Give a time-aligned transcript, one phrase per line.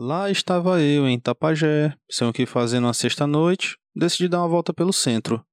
[0.00, 4.72] Lá estava eu, em Tapajé, sem o que fazer numa sexta-noite, decidi dar uma volta
[4.72, 5.44] pelo centro.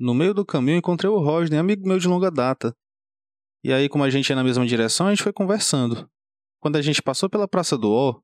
[0.00, 2.74] No meio do caminho encontrei o Rodney, amigo meu de longa data.
[3.62, 6.10] E aí, como a gente ia na mesma direção, a gente foi conversando.
[6.58, 8.18] Quando a gente passou pela Praça do Ó,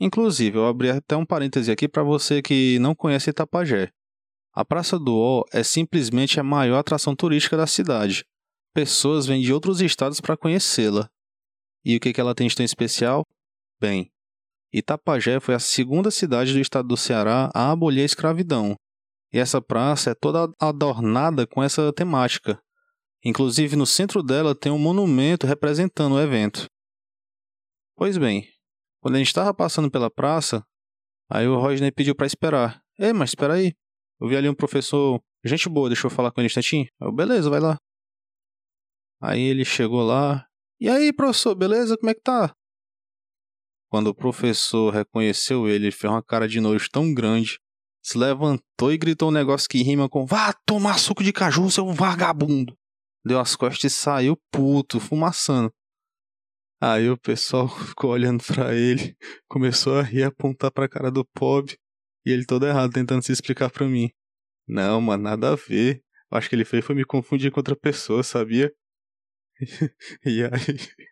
[0.00, 3.92] inclusive, eu abri até um parêntese aqui para você que não conhece Itapajé.
[4.52, 8.24] A Praça do Ó é simplesmente a maior atração turística da cidade.
[8.74, 11.08] Pessoas vêm de outros estados para conhecê-la.
[11.84, 13.24] E o que ela tem de tão especial?
[13.80, 14.11] Bem,
[14.72, 18.74] Itapajé foi a segunda cidade do estado do Ceará a abolir a escravidão.
[19.32, 22.58] E essa praça é toda adornada com essa temática.
[23.24, 26.66] Inclusive, no centro dela tem um monumento representando o evento.
[27.96, 28.48] Pois bem,
[29.00, 30.64] quando a gente estava passando pela praça,
[31.30, 32.80] aí o Rodney pediu para esperar.
[32.98, 33.72] Ei, mas espera aí.
[34.20, 36.86] Eu vi ali um professor, gente boa, deixa eu falar com ele um instantinho.
[37.00, 37.76] Eu, beleza, vai lá.
[39.20, 40.46] Aí ele chegou lá.
[40.80, 41.96] E aí, professor, beleza?
[41.96, 42.52] Como é que tá?
[43.92, 47.60] Quando o professor reconheceu ele, ele fez uma cara de nojo tão grande,
[48.02, 51.86] se levantou e gritou um negócio que rima com Vá tomar suco de caju, seu
[51.92, 52.74] vagabundo!
[53.22, 55.70] Deu as costas e saiu puto, fumaçando.
[56.80, 59.14] Aí o pessoal ficou olhando para ele,
[59.46, 61.76] começou a rir, apontar pra cara do pobre,
[62.24, 64.08] e ele todo errado tentando se explicar para mim.
[64.66, 66.02] Não, mano, nada a ver.
[66.30, 68.72] Acho que ele fez foi me confundir com outra pessoa, sabia?
[70.24, 71.08] e aí.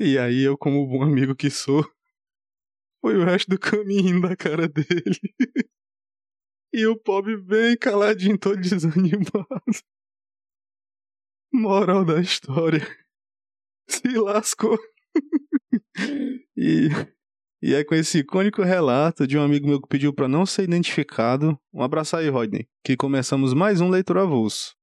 [0.00, 1.84] E aí eu, como bom amigo que sou,
[3.00, 5.20] foi o resto do caminho da cara dele.
[6.72, 9.52] E o pobre bem caladinho, todo desanimado.
[11.52, 12.80] Moral da história.
[13.88, 14.78] Se lascou.
[16.56, 16.88] e,
[17.60, 20.62] e é com esse icônico relato de um amigo meu que pediu para não ser
[20.62, 21.60] identificado.
[21.72, 22.66] Um abraço aí, Rodney.
[22.82, 24.74] Que começamos mais um Leitor Avulso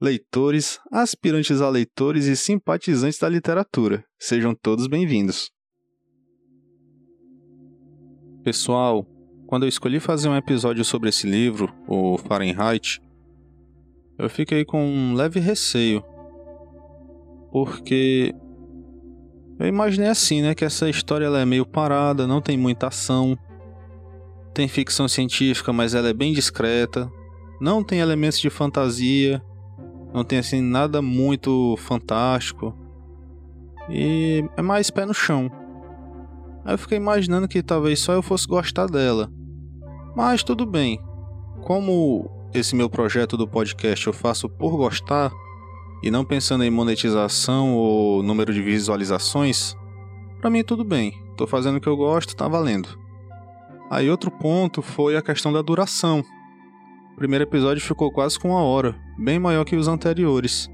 [0.00, 4.04] leitores, aspirantes a leitores e simpatizantes da literatura.
[4.18, 5.50] Sejam todos bem-vindos.
[8.44, 9.06] Pessoal,
[9.46, 13.00] quando eu escolhi fazer um episódio sobre esse livro, o Fahrenheit,
[14.18, 16.04] eu fiquei com um leve receio.
[17.50, 18.34] Porque
[19.58, 23.36] eu imaginei assim, né, que essa história ela é meio parada, não tem muita ação.
[24.52, 27.10] Tem ficção científica, mas ela é bem discreta.
[27.60, 29.42] Não tem elementos de fantasia,
[30.12, 32.74] não tem assim nada muito fantástico.
[33.88, 35.50] E é mais pé no chão.
[36.64, 39.30] Aí eu fiquei imaginando que talvez só eu fosse gostar dela.
[40.16, 41.00] Mas tudo bem.
[41.62, 45.30] Como esse meu projeto do podcast eu faço por gostar
[46.02, 49.76] e não pensando em monetização ou número de visualizações,
[50.40, 51.12] para mim tudo bem.
[51.36, 52.88] Tô fazendo o que eu gosto, tá valendo.
[53.90, 56.24] Aí outro ponto foi a questão da duração.
[57.16, 60.68] O primeiro episódio ficou quase com uma hora, bem maior que os anteriores.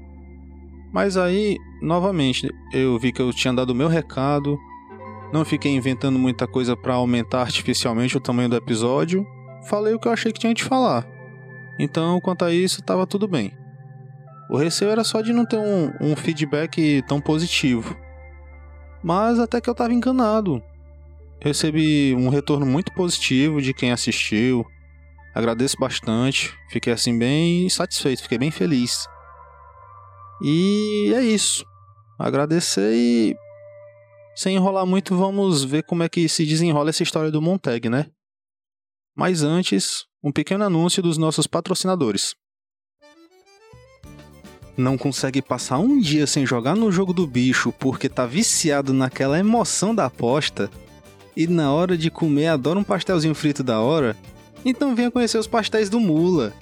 [0.91, 4.59] Mas aí, novamente, eu vi que eu tinha dado o meu recado,
[5.31, 9.25] não fiquei inventando muita coisa para aumentar artificialmente o tamanho do episódio,
[9.69, 11.07] falei o que eu achei que tinha de falar.
[11.79, 13.53] Então, quanto a isso, estava tudo bem.
[14.49, 17.95] O receio era só de não ter um, um feedback tão positivo.
[19.01, 20.61] Mas até que eu estava enganado.
[21.39, 24.65] Recebi um retorno muito positivo de quem assistiu,
[25.33, 29.07] Agradeço bastante, fiquei assim bem satisfeito, fiquei bem feliz.
[30.43, 31.65] E é isso.
[32.19, 33.35] Agradecer e
[34.35, 38.07] sem enrolar muito, vamos ver como é que se desenrola essa história do Monteg, né?
[39.15, 42.35] Mas antes, um pequeno anúncio dos nossos patrocinadores.
[44.75, 49.37] Não consegue passar um dia sem jogar no jogo do bicho porque tá viciado naquela
[49.37, 50.69] emoção da aposta?
[51.37, 54.17] E na hora de comer adora um pastelzinho frito da hora?
[54.65, 56.53] Então venha conhecer os pastéis do Mula,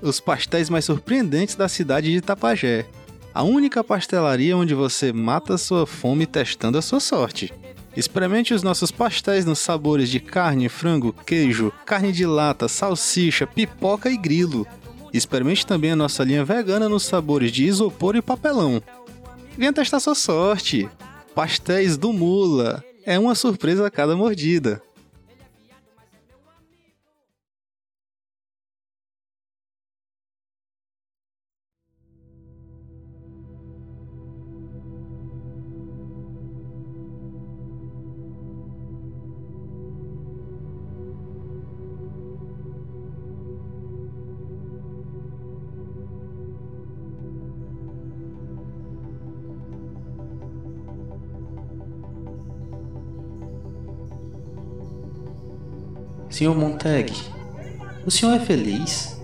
[0.00, 2.86] os pastéis mais surpreendentes da cidade de Itapajé.
[3.34, 7.52] A única pastelaria onde você mata sua fome testando a sua sorte.
[7.96, 14.08] Experimente os nossos pastéis nos sabores de carne, frango, queijo, carne de lata, salsicha, pipoca
[14.08, 14.66] e grilo.
[15.12, 18.82] Experimente também a nossa linha vegana nos sabores de isopor e papelão.
[19.56, 20.88] Venha testar sua sorte.
[21.34, 22.84] Pastéis do Mula.
[23.04, 24.82] É uma surpresa a cada mordida.
[56.38, 57.20] Senhor Montague,
[58.06, 59.20] o senhor é feliz?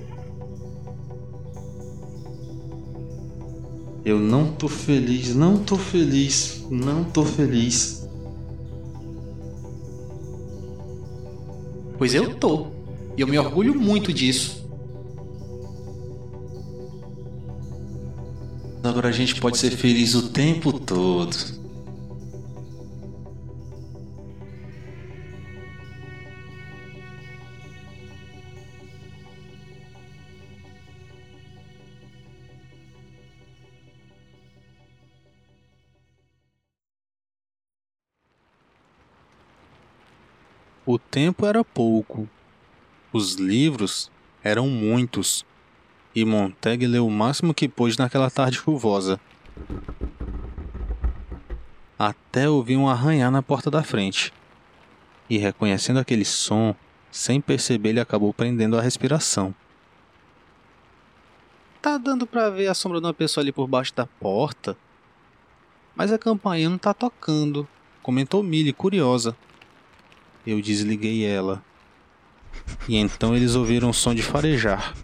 [4.05, 8.09] Eu não tô feliz, não tô feliz, não tô feliz.
[11.97, 12.67] Pois eu tô.
[13.17, 14.69] E eu me orgulho muito disso.
[18.83, 21.54] Agora a gente pode ser feliz o tempo todo.
[41.15, 42.29] Tempo era pouco.
[43.13, 44.11] Os livros
[44.43, 45.47] eram muitos.
[46.13, 49.21] E Montag leu o máximo que pôde naquela tarde chuvosa.
[51.97, 54.33] Até ouvir um arranhar na porta da frente.
[55.31, 56.75] E reconhecendo aquele som,
[57.13, 59.55] sem perceber, ele acabou prendendo a respiração.
[61.81, 64.77] Tá dando para ver a sombra de uma pessoa ali por baixo da porta.
[65.95, 67.69] Mas a campainha não tá tocando,
[68.03, 69.37] comentou Millie, curiosa.
[70.47, 71.63] Eu desliguei ela.
[72.89, 74.95] E então eles ouviram um som de farejar.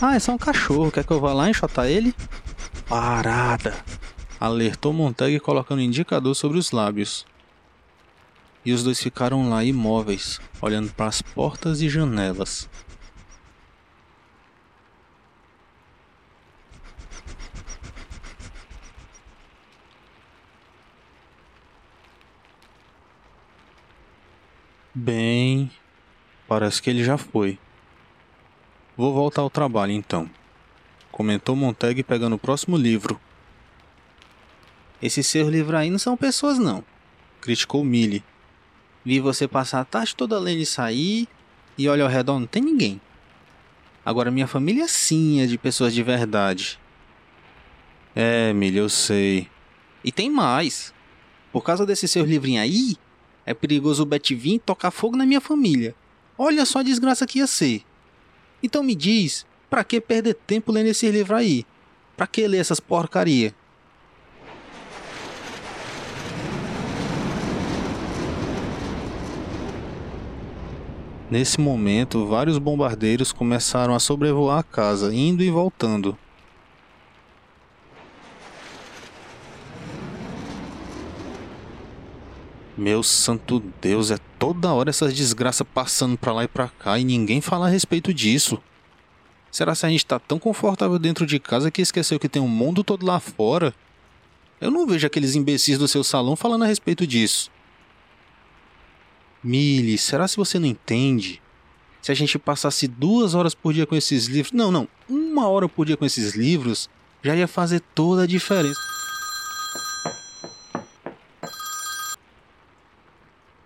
[0.00, 0.90] Ah, é só um cachorro.
[0.90, 2.14] Quer que eu vá lá enxotar ele?
[2.88, 3.74] Parada!
[4.38, 7.24] Alertou Montag colocando indicador sobre os lábios.
[8.64, 12.68] E os dois ficaram lá imóveis, olhando para as portas e janelas.
[24.94, 25.70] Bem,
[26.46, 27.58] parece que ele já foi.
[28.94, 30.28] Vou voltar ao trabalho então,
[31.10, 33.18] comentou Montag pegando o próximo livro.
[35.00, 36.84] Esses seus livros aí não são pessoas não,
[37.40, 38.22] criticou Millie.
[39.02, 41.26] Vi você passar a tarde toda lendo isso aí
[41.78, 43.00] e olha ao redor não tem ninguém.
[44.04, 46.78] Agora minha família sim é de pessoas de verdade.
[48.14, 49.48] É, Millie, eu sei.
[50.04, 50.92] E tem mais.
[51.50, 52.96] Por causa desses seus livrinhos aí,
[53.44, 55.94] é perigoso o Bet vir tocar fogo na minha família.
[56.38, 57.82] Olha só a desgraça que ia ser.
[58.62, 61.66] Então me diz, pra que perder tempo lendo esse livro aí?
[62.16, 63.54] Pra que ler essas porcaria?
[71.30, 76.16] Nesse momento, vários bombardeiros começaram a sobrevoar a casa, indo e voltando.
[82.82, 87.04] Meu santo Deus, é toda hora essas desgraças passando pra lá e pra cá e
[87.04, 88.60] ninguém fala a respeito disso.
[89.52, 92.48] Será que a gente tá tão confortável dentro de casa que esqueceu que tem um
[92.48, 93.72] mundo todo lá fora?
[94.60, 97.52] Eu não vejo aqueles imbecis do seu salão falando a respeito disso.
[99.44, 101.40] Millie, será se você não entende?
[102.00, 104.50] Se a gente passasse duas horas por dia com esses livros.
[104.50, 106.90] Não, não, uma hora por dia com esses livros
[107.22, 108.80] já ia fazer toda a diferença.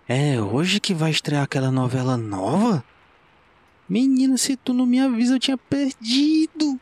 [0.09, 2.81] É hoje que vai estrear aquela novela nova?
[3.89, 6.79] Menina, se tu não me avisa, eu tinha perdido.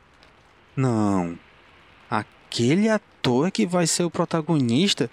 [0.75, 1.35] Não.
[2.07, 5.09] Aquele ator que vai ser o protagonista?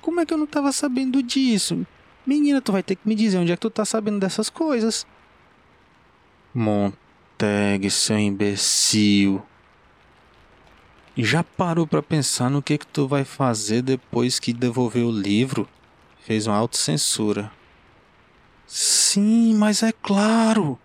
[0.00, 1.86] Como é que eu não tava sabendo disso?
[2.24, 5.06] Menina, tu vai ter que me dizer onde é que tu tá sabendo dessas coisas.
[6.54, 9.42] Monteg, seu imbecil.
[11.18, 15.68] Já parou para pensar no que que tu vai fazer depois que devolver o livro?
[16.20, 17.52] Fez uma autocensura.
[18.66, 20.78] Sim, mas é claro,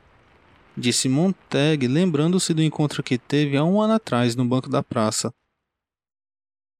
[0.75, 5.31] disse Montag, lembrando-se do encontro que teve há um ano atrás no banco da praça.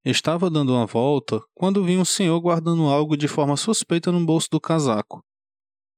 [0.04, 4.48] Estava dando uma volta quando viu um senhor guardando algo de forma suspeita no bolso
[4.52, 5.24] do casaco.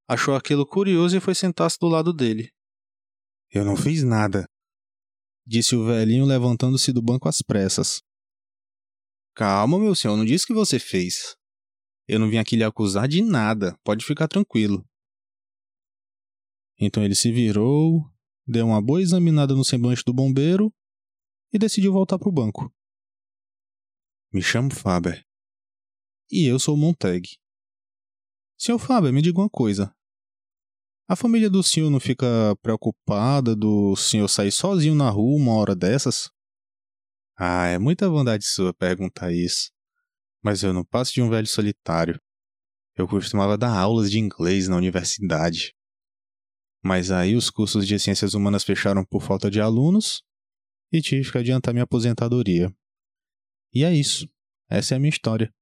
[0.06, 2.50] Achou aquilo curioso e foi sentar-se do lado dele.
[3.50, 4.46] Eu não fiz nada,
[5.46, 8.02] disse o velhinho levantando-se do banco às pressas.
[9.34, 11.36] Calma, meu senhor, não disse que você fez.
[12.08, 14.82] Eu não vim aqui lhe acusar de nada, pode ficar tranquilo.
[16.80, 18.10] Então ele se virou,
[18.46, 20.72] deu uma boa examinada no semblante do bombeiro
[21.52, 22.72] e decidiu voltar para o banco.
[24.32, 25.22] Me chamo Faber.
[26.30, 27.28] E eu sou Montag.
[28.56, 29.94] Senhor Faber, me diga uma coisa.
[31.06, 32.26] A família do senhor não fica
[32.62, 36.30] preocupada do senhor sair sozinho na rua uma hora dessas?
[37.36, 39.70] Ah, é muita vontade sua perguntar isso
[40.42, 42.20] mas eu não passo de um velho solitário.
[42.96, 45.74] Eu costumava dar aulas de inglês na universidade.
[46.82, 50.22] Mas aí os cursos de ciências humanas fecharam por falta de alunos
[50.92, 52.72] e tive que adiantar minha aposentadoria.
[53.72, 54.26] E é isso.
[54.68, 55.52] Essa é a minha história.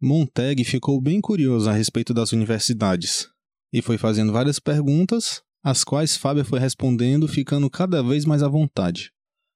[0.00, 3.28] Montag ficou bem curioso a respeito das universidades
[3.72, 8.48] e foi fazendo várias perguntas, as quais Fábio foi respondendo, ficando cada vez mais à
[8.48, 9.12] vontade.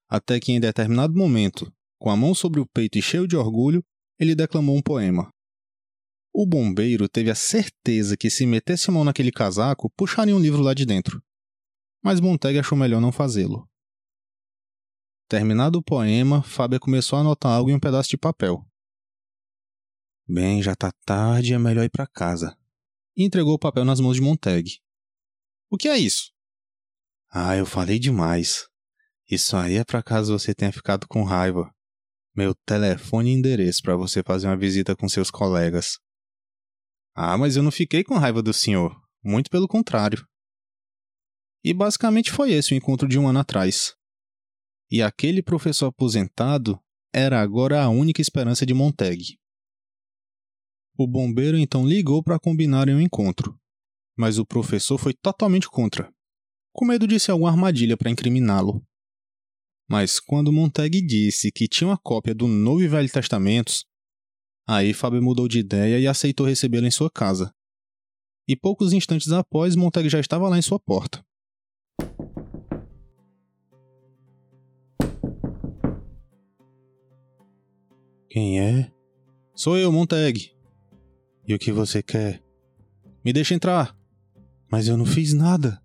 [0.08, 3.84] Até que em determinado momento, com a mão sobre o peito e cheio de orgulho,
[4.18, 5.30] ele declamou um poema.
[6.32, 10.60] O bombeiro teve a certeza que se metesse a mão naquele casaco, puxaria um livro
[10.60, 11.22] lá de dentro.
[12.02, 13.68] Mas Montag achou melhor não fazê-lo.
[15.28, 18.64] Terminado o poema, Fábia começou a anotar algo em um pedaço de papel.
[20.28, 22.56] Bem, já tá tarde, é melhor ir para casa.
[23.16, 24.78] E entregou o papel nas mãos de Montag.
[25.70, 26.32] O que é isso?
[27.30, 28.68] Ah, eu falei demais.
[29.28, 31.74] Isso aí é para caso você tenha ficado com raiva.
[32.36, 35.98] Meu telefone e endereço para você fazer uma visita com seus colegas.
[37.14, 38.94] Ah, mas eu não fiquei com raiva do senhor.
[39.24, 40.22] Muito pelo contrário.
[41.64, 43.94] E basicamente foi esse o encontro de um ano atrás.
[44.90, 46.78] E aquele professor aposentado
[47.10, 49.38] era agora a única esperança de Montag.
[50.98, 53.58] O bombeiro então ligou para combinarem um encontro,
[54.14, 56.12] mas o professor foi totalmente contra,
[56.72, 58.86] com medo de ser alguma armadilha para incriminá-lo.
[59.88, 63.84] Mas quando Montag disse que tinha uma cópia do Novo e Velho Testamentos,
[64.66, 67.54] aí Fábio mudou de ideia e aceitou recebê-lo em sua casa.
[68.48, 71.24] E poucos instantes após, Montag já estava lá em sua porta.
[78.28, 78.92] Quem é?
[79.54, 80.52] Sou eu, Montag.
[81.46, 82.42] E o que você quer?
[83.24, 83.96] Me deixa entrar.
[84.70, 85.80] Mas eu não fiz nada.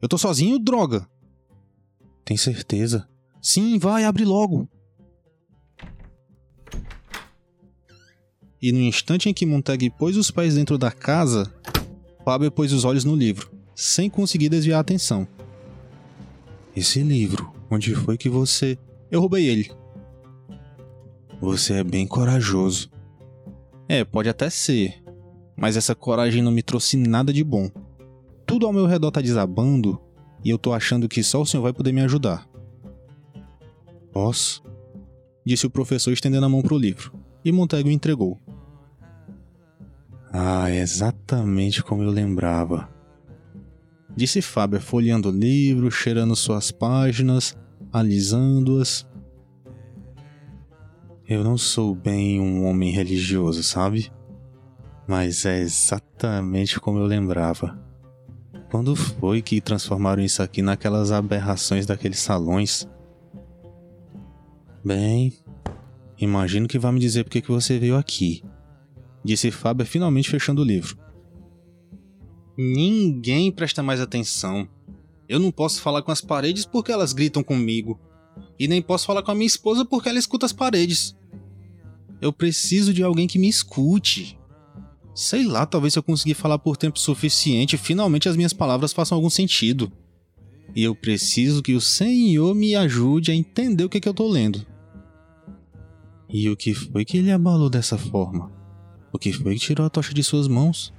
[0.00, 1.08] Eu tô sozinho, droga.
[2.24, 3.08] Tem certeza?
[3.42, 4.68] Sim, vai, abre logo.
[8.62, 11.52] E no instante em que Montag pôs os pés dentro da casa,
[12.24, 15.26] Fábio pôs os olhos no livro, sem conseguir desviar a atenção.
[16.74, 18.78] Esse livro, onde foi que você.
[19.10, 19.68] Eu roubei ele.
[21.40, 22.88] Você é bem corajoso.
[23.88, 25.02] É, pode até ser,
[25.56, 27.68] mas essa coragem não me trouxe nada de bom.
[28.46, 30.00] Tudo ao meu redor tá desabando
[30.44, 32.51] e eu tô achando que só o senhor vai poder me ajudar.
[34.12, 34.62] Posso?
[35.44, 37.12] Disse o professor estendendo a mão para o livro,
[37.44, 38.38] e Montego entregou.
[40.32, 42.88] Ah, é exatamente como eu lembrava.
[44.14, 47.56] Disse Fábio, folheando o livro, cheirando suas páginas,
[47.92, 49.06] alisando-as.
[51.26, 54.12] Eu não sou bem um homem religioso, sabe?
[55.08, 57.78] Mas é exatamente como eu lembrava.
[58.70, 62.88] Quando foi que transformaram isso aqui naquelas aberrações daqueles salões?
[64.84, 65.32] Bem,
[66.18, 68.42] imagino que vai me dizer por que você veio aqui,
[69.24, 70.98] disse Fábio finalmente fechando o livro.
[72.58, 74.68] Ninguém presta mais atenção.
[75.28, 77.98] Eu não posso falar com as paredes porque elas gritam comigo.
[78.58, 81.16] E nem posso falar com a minha esposa porque ela escuta as paredes.
[82.20, 84.38] Eu preciso de alguém que me escute.
[85.14, 89.16] Sei lá, talvez se eu conseguir falar por tempo suficiente, finalmente as minhas palavras façam
[89.16, 89.90] algum sentido.
[90.74, 94.14] E eu preciso que o Senhor me ajude a entender o que, é que eu
[94.14, 94.66] tô lendo.
[96.32, 98.50] E o que foi que ele abalou dessa forma?
[99.12, 100.94] O que foi que tirou a tocha de suas mãos?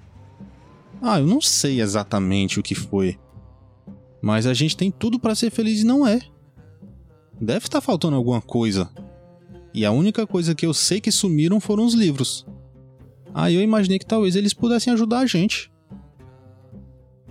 [1.01, 3.17] Ah, eu não sei exatamente o que foi.
[4.21, 6.21] Mas a gente tem tudo para ser feliz e não é.
[7.41, 8.89] Deve estar tá faltando alguma coisa.
[9.73, 12.45] E a única coisa que eu sei que sumiram foram os livros.
[13.33, 15.71] Aí eu imaginei que talvez eles pudessem ajudar a gente.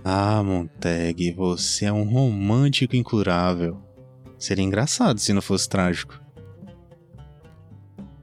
[0.03, 3.81] Ah, Montag, você é um romântico incurável.
[4.37, 6.22] Seria engraçado se não fosse trágico.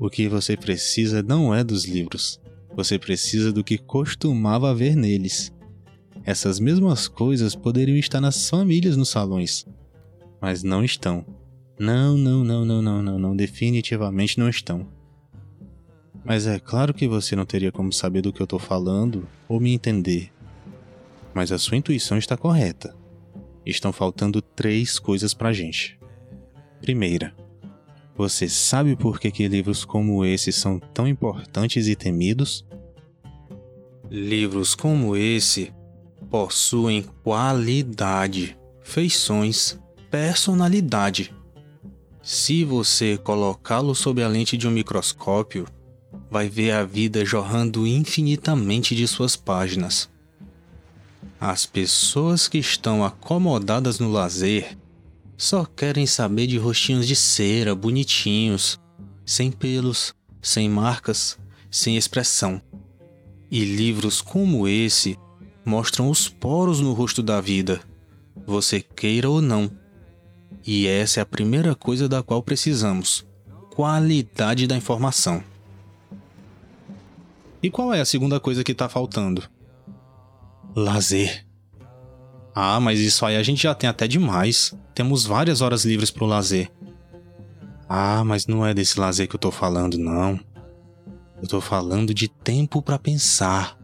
[0.01, 2.41] O que você precisa não é dos livros.
[2.75, 5.53] Você precisa do que costumava haver neles.
[6.25, 9.67] Essas mesmas coisas poderiam estar nas famílias nos salões,
[10.41, 11.27] mas não estão.
[11.79, 14.89] Não, não, não, não, não, não, não, definitivamente não estão.
[16.25, 19.61] Mas é claro que você não teria como saber do que eu tô falando ou
[19.61, 20.33] me entender.
[21.35, 22.97] Mas a sua intuição está correta.
[23.67, 25.99] Estão faltando três coisas pra gente.
[26.81, 27.35] Primeira,
[28.21, 32.67] você sabe por que, que livros como esse são tão importantes e temidos?
[34.11, 35.73] Livros como esse
[36.29, 39.79] possuem qualidade, feições,
[40.11, 41.35] personalidade.
[42.23, 45.67] Se você colocá-lo sob a lente de um microscópio,
[46.31, 50.11] vai ver a vida jorrando infinitamente de suas páginas.
[51.41, 54.77] As pessoas que estão acomodadas no lazer
[55.41, 58.79] só querem saber de rostinhos de cera, bonitinhos,
[59.25, 61.39] sem pelos, sem marcas,
[61.71, 62.61] sem expressão.
[63.51, 65.19] E livros como esse
[65.65, 67.81] mostram os poros no rosto da vida,
[68.47, 69.71] você queira ou não.
[70.67, 73.27] E essa é a primeira coisa da qual precisamos:
[73.75, 75.43] qualidade da informação.
[77.63, 79.43] E qual é a segunda coisa que está faltando?
[80.77, 81.47] Lazer.
[82.55, 84.75] Ah, mas isso aí a gente já tem até demais.
[85.01, 86.71] Temos várias horas livres para o lazer.
[87.89, 90.39] Ah, mas não é desse lazer que eu tô falando, não.
[91.41, 93.79] Eu tô falando de tempo para pensar.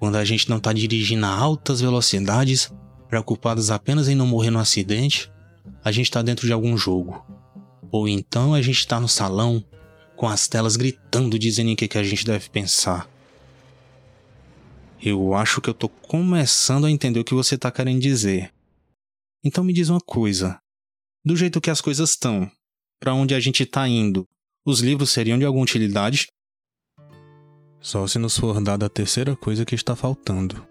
[0.00, 2.68] Quando a gente não tá dirigindo a altas velocidades,
[3.08, 5.30] preocupados apenas em não morrer no acidente,
[5.84, 7.24] a gente tá dentro de algum jogo.
[7.88, 9.64] Ou então a gente tá no salão
[10.16, 13.08] com as telas gritando dizendo o que, que a gente deve pensar.
[15.00, 18.52] Eu acho que eu tô começando a entender o que você tá querendo dizer.
[19.44, 20.58] Então me diz uma coisa.
[21.24, 22.50] Do jeito que as coisas estão,
[23.00, 24.26] para onde a gente tá indo,
[24.66, 26.28] os livros seriam de alguma utilidade?
[27.80, 30.66] Só se nos for dada a terceira coisa que está faltando.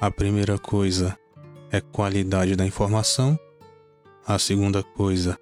[0.00, 1.18] A primeira coisa
[1.70, 3.38] é qualidade da informação.
[4.26, 5.38] A segunda coisa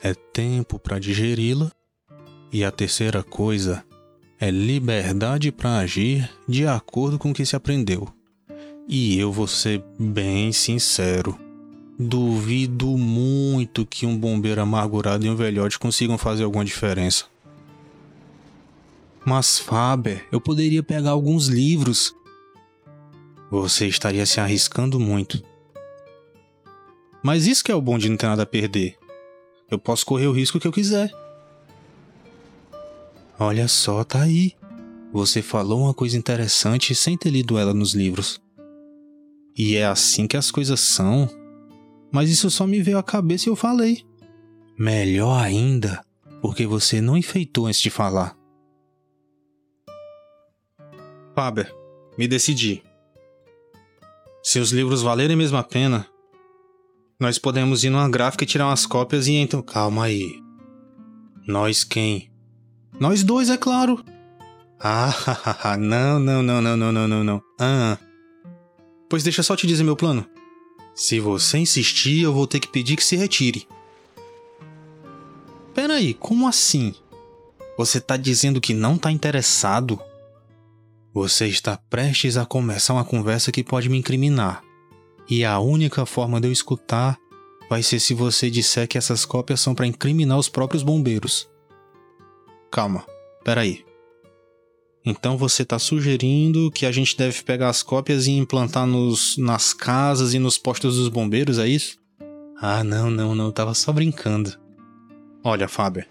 [0.00, 1.70] é tempo para digeri-la.
[2.52, 3.84] E a terceira coisa
[4.40, 8.08] é liberdade para agir de acordo com o que se aprendeu.
[8.88, 11.43] E eu vou ser bem sincero.
[11.98, 17.26] Duvido muito que um bombeiro amargurado e um velhote consigam fazer alguma diferença.
[19.24, 22.14] Mas, Faber, eu poderia pegar alguns livros.
[23.50, 25.42] Você estaria se arriscando muito.
[27.22, 28.98] Mas isso que é o bom de não ter nada a perder.
[29.70, 31.10] Eu posso correr o risco que eu quiser.
[33.38, 34.52] Olha só, tá aí.
[35.12, 38.42] Você falou uma coisa interessante sem ter lido ela nos livros.
[39.56, 41.43] E é assim que as coisas são.
[42.14, 44.06] Mas isso só me veio à cabeça e eu falei.
[44.78, 46.00] Melhor ainda,
[46.40, 48.36] porque você não enfeitou antes de falar.
[51.34, 51.74] Faber,
[52.16, 52.84] me decidi.
[54.44, 56.06] Se os livros valerem mesmo a pena,
[57.18, 59.60] nós podemos ir numa gráfica e tirar umas cópias e então.
[59.60, 60.40] Calma aí.
[61.48, 62.30] Nós quem?
[63.00, 64.04] Nós dois, é claro.
[64.78, 65.12] Ah,
[65.76, 67.42] não, não, não, não, não, não, não, não.
[67.60, 67.98] Ah.
[69.10, 70.24] Pois deixa só te dizer meu plano.
[70.94, 73.66] Se você insistir, eu vou ter que pedir que se retire.
[75.74, 76.94] Peraí, como assim?
[77.76, 80.00] Você tá dizendo que não tá interessado?
[81.12, 84.62] Você está prestes a começar uma conversa que pode me incriminar.
[85.28, 87.18] E a única forma de eu escutar
[87.68, 91.48] vai ser se você disser que essas cópias são para incriminar os próprios bombeiros.
[92.70, 93.04] Calma,
[93.42, 93.84] peraí.
[95.04, 99.74] Então você está sugerindo que a gente deve pegar as cópias e implantar nos, nas
[99.74, 101.98] casas e nos postos dos bombeiros, é isso?
[102.60, 104.54] Ah, não, não, não, eu tava só brincando.
[105.42, 106.08] Olha, Faber.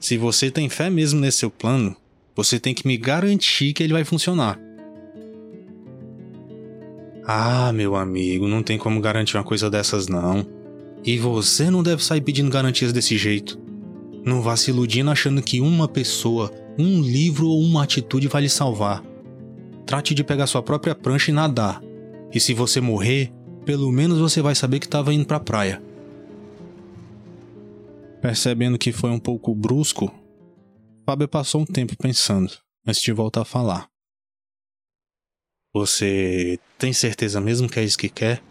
[0.00, 1.94] Se você tem fé mesmo nesse seu plano,
[2.34, 4.58] você tem que me garantir que ele vai funcionar.
[7.26, 10.46] Ah, meu amigo, não tem como garantir uma coisa dessas não.
[11.04, 13.58] E você não deve sair pedindo garantias desse jeito.
[14.24, 18.48] Não vá se iludindo achando que uma pessoa, um livro ou uma atitude vai lhe
[18.48, 19.02] salvar.
[19.84, 21.82] Trate de pegar sua própria prancha e nadar.
[22.32, 23.32] E se você morrer,
[23.64, 25.82] pelo menos você vai saber que estava indo para a praia.
[28.22, 30.14] Percebendo que foi um pouco brusco,
[31.04, 32.52] Fábio passou um tempo pensando
[32.86, 33.88] antes de voltar a falar.
[35.74, 38.42] Você tem certeza mesmo que é isso que quer?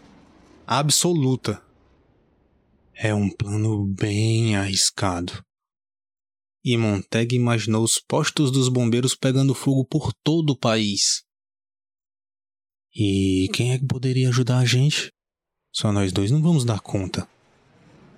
[0.66, 1.62] Absoluta.
[2.94, 5.44] É um plano bem arriscado
[6.64, 11.22] e Montag imaginou os postos dos bombeiros pegando fogo por todo o país.
[12.94, 15.12] E quem é que poderia ajudar a gente?
[15.72, 17.28] Só nós dois não vamos dar conta.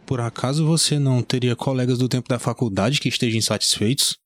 [0.07, 4.17] Por acaso você não teria colegas do tempo da faculdade que estejam insatisfeitos?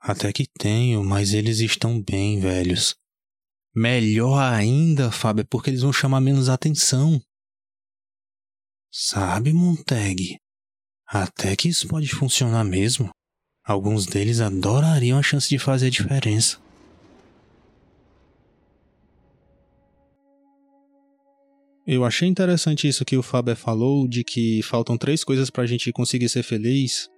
[0.00, 2.96] Até que tenho, mas eles estão bem velhos.
[3.74, 7.20] Melhor ainda, Fábio, porque eles vão chamar menos atenção.
[8.90, 10.38] Sabe, Montag,
[11.06, 13.10] até que isso pode funcionar mesmo.
[13.64, 16.58] Alguns deles adorariam a chance de fazer a diferença.
[21.86, 25.66] Eu achei interessante isso que o Faber falou, de que faltam três coisas para a
[25.66, 27.08] gente conseguir ser feliz.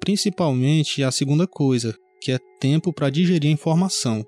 [0.00, 4.26] Principalmente a segunda coisa, que é tempo para digerir a informação.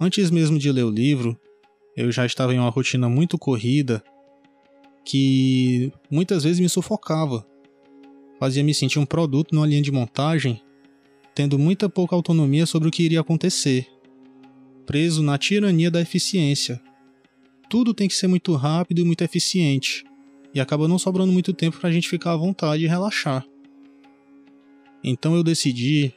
[0.00, 1.36] Antes mesmo de ler o livro,
[1.96, 4.02] eu já estava em uma rotina muito corrida
[5.04, 7.44] que muitas vezes me sufocava
[8.42, 10.60] fazia me sentir um produto numa linha de montagem,
[11.32, 13.86] tendo muita pouca autonomia sobre o que iria acontecer,
[14.84, 16.82] preso na tirania da eficiência.
[17.70, 20.02] Tudo tem que ser muito rápido e muito eficiente,
[20.52, 23.46] e acaba não sobrando muito tempo para a gente ficar à vontade e relaxar.
[25.04, 26.12] Então eu decidi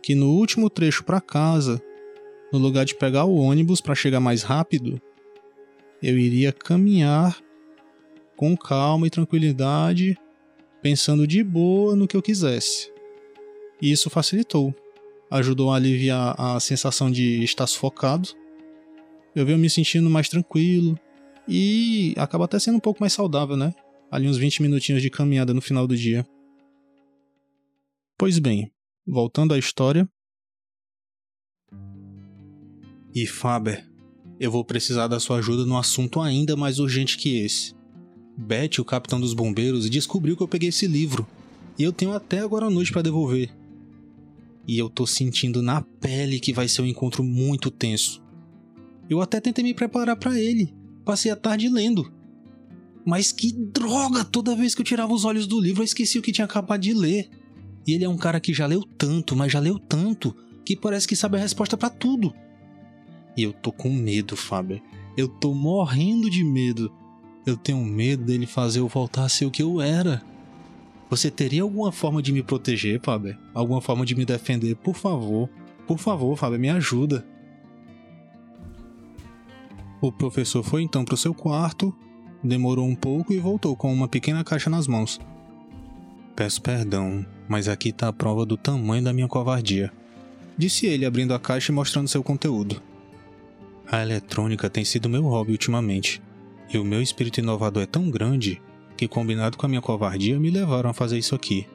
[0.00, 1.82] que no último trecho para casa,
[2.52, 5.02] no lugar de pegar o ônibus para chegar mais rápido,
[6.00, 7.36] eu iria caminhar
[8.36, 10.16] com calma e tranquilidade
[10.84, 12.92] pensando de boa no que eu quisesse.
[13.80, 14.74] E isso facilitou.
[15.30, 18.28] Ajudou a aliviar a sensação de estar sufocado.
[19.34, 20.98] Eu venho me sentindo mais tranquilo.
[21.48, 23.74] E acaba até sendo um pouco mais saudável, né?
[24.10, 26.26] Ali uns 20 minutinhos de caminhada no final do dia.
[28.18, 28.70] Pois bem,
[29.06, 30.06] voltando à história.
[33.14, 33.88] E Faber,
[34.38, 37.74] eu vou precisar da sua ajuda num assunto ainda mais urgente que esse.
[38.36, 41.26] Beth, o capitão dos bombeiros, descobriu que eu peguei esse livro.
[41.78, 43.50] E eu tenho até agora à noite para devolver.
[44.66, 48.22] E eu tô sentindo na pele que vai ser um encontro muito tenso.
[49.08, 50.72] Eu até tentei me preparar para ele.
[51.04, 52.10] Passei a tarde lendo.
[53.04, 54.24] Mas que droga!
[54.24, 56.80] Toda vez que eu tirava os olhos do livro, eu esqueci o que tinha acabado
[56.80, 57.28] de ler.
[57.86, 61.06] E ele é um cara que já leu tanto, mas já leu tanto, que parece
[61.06, 62.32] que sabe a resposta para tudo.
[63.36, 64.80] E eu tô com medo, Fábio.
[65.16, 66.90] Eu tô morrendo de medo.
[67.46, 70.22] Eu tenho medo dele fazer eu voltar a ser o que eu era.
[71.10, 73.36] Você teria alguma forma de me proteger, Fábio?
[73.52, 74.74] Alguma forma de me defender?
[74.76, 75.48] Por favor.
[75.86, 77.24] Por favor, Fábio, me ajuda.
[80.00, 81.94] O professor foi então para o seu quarto,
[82.42, 85.18] demorou um pouco e voltou com uma pequena caixa nas mãos.
[86.36, 89.92] Peço perdão, mas aqui está a prova do tamanho da minha covardia,
[90.58, 92.82] disse ele abrindo a caixa e mostrando seu conteúdo.
[93.90, 96.20] A eletrônica tem sido meu hobby ultimamente,
[96.72, 98.60] e o meu espírito inovador é tão grande
[98.96, 101.66] que, combinado com a minha covardia, me levaram a fazer isso aqui.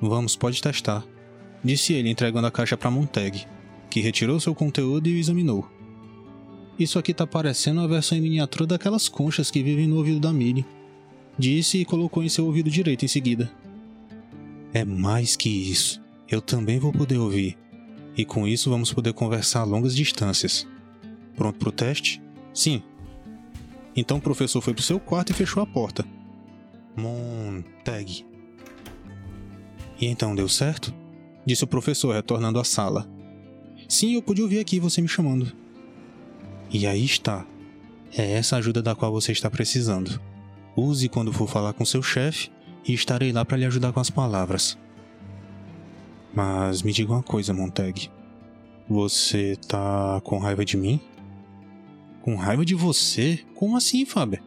[0.00, 1.04] Vamos, pode testar,
[1.62, 3.46] disse ele entregando a caixa para Montag,
[3.90, 5.68] que retirou seu conteúdo e o examinou.
[6.78, 10.32] Isso aqui tá parecendo a versão em miniatura daquelas conchas que vivem no ouvido da
[10.32, 10.64] Millie,
[11.38, 13.50] disse e colocou em seu ouvido direito em seguida.
[14.72, 16.00] É mais que isso.
[16.28, 17.58] Eu também vou poder ouvir.
[18.16, 20.66] E com isso vamos poder conversar a longas distâncias.
[21.36, 22.22] Pronto pro teste?
[22.54, 22.82] Sim.
[23.94, 26.04] Então o professor foi pro seu quarto e fechou a porta.
[26.96, 28.24] Montag.
[30.00, 30.94] E então deu certo?
[31.44, 33.08] Disse o professor, retornando à sala.
[33.88, 35.52] Sim, eu pude ouvir aqui você me chamando.
[36.70, 37.44] E aí está.
[38.16, 40.20] É essa ajuda da qual você está precisando.
[40.76, 42.50] Use quando for falar com seu chefe
[42.86, 44.78] e estarei lá para lhe ajudar com as palavras.
[46.32, 48.08] Mas me diga uma coisa, Montag.
[48.88, 51.00] Você tá com raiva de mim?
[52.22, 53.40] Com raiva de você?
[53.54, 54.42] Como assim, Fábio?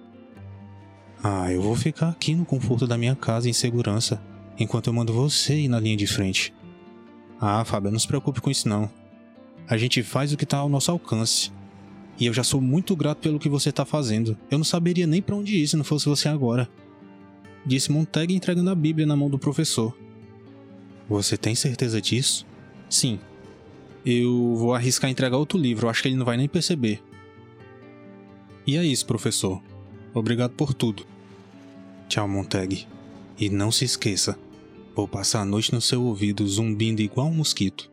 [1.24, 4.22] Ah, eu vou ficar aqui no conforto da minha casa em segurança,
[4.60, 6.54] enquanto eu mando você ir na linha de frente.
[7.40, 8.90] Ah, Fábio, não se preocupe com isso não.
[9.68, 11.52] A gente faz o que tá ao nosso alcance.
[12.20, 14.38] E eu já sou muito grato pelo que você tá fazendo.
[14.52, 16.70] Eu não saberia nem para onde ir se não fosse você agora
[17.66, 19.96] disse Montag entregando a Bíblia na mão do professor.
[21.10, 22.46] Você tem certeza disso?
[22.90, 23.20] Sim.
[24.06, 27.02] Eu vou arriscar entregar outro livro, acho que ele não vai nem perceber.
[28.66, 29.62] E é isso, professor.
[30.14, 31.06] Obrigado por tudo.
[32.08, 32.88] Tchau, Montag.
[33.38, 34.38] E não se esqueça,
[34.96, 37.90] vou passar a noite no seu ouvido zumbindo igual um mosquito.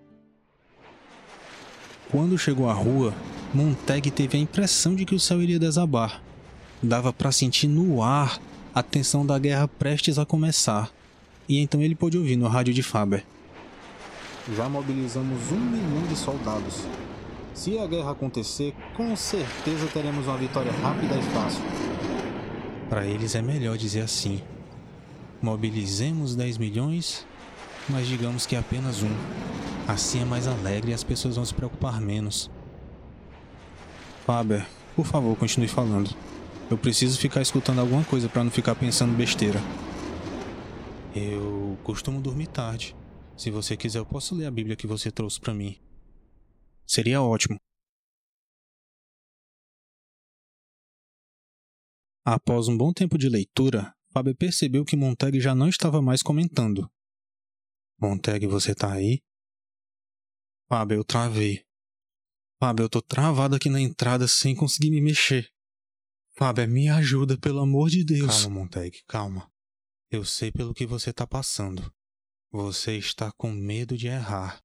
[2.11, 3.15] Quando chegou à rua,
[3.55, 6.23] Montag teve a impressão de que o céu iria desabar.
[6.83, 8.41] Dava para sentir no ar
[8.75, 10.93] a tensão da guerra prestes a começar,
[11.49, 13.25] e então ele pôde ouvir no rádio de Faber.
[14.57, 16.85] Já mobilizamos um milhão de soldados.
[17.61, 21.63] Se a guerra acontecer, com certeza teremos uma vitória rápida e fácil.
[22.89, 24.41] Para eles é melhor dizer assim:
[25.43, 27.27] mobilizemos 10 milhões,
[27.87, 29.11] mas digamos que apenas um.
[29.87, 32.51] Assim é mais alegre e as pessoas vão se preocupar menos.
[34.25, 36.17] Faber, por favor, continue falando.
[36.71, 39.61] Eu preciso ficar escutando alguma coisa para não ficar pensando besteira.
[41.15, 42.97] Eu costumo dormir tarde.
[43.37, 45.77] Se você quiser, eu posso ler a Bíblia que você trouxe para mim.
[46.91, 47.57] Seria ótimo.
[52.27, 56.91] Após um bom tempo de leitura, Fábio percebeu que Montag já não estava mais comentando.
[57.97, 59.23] Montag, você tá aí?
[60.69, 61.65] Fábio, eu travei.
[62.59, 65.49] Fábio, eu tô travado aqui na entrada sem conseguir me mexer.
[66.37, 68.43] Fábio, me ajuda, pelo amor de Deus.
[68.43, 69.49] Calma, Montag, calma.
[70.11, 71.95] Eu sei pelo que você está passando.
[72.51, 74.61] Você está com medo de errar.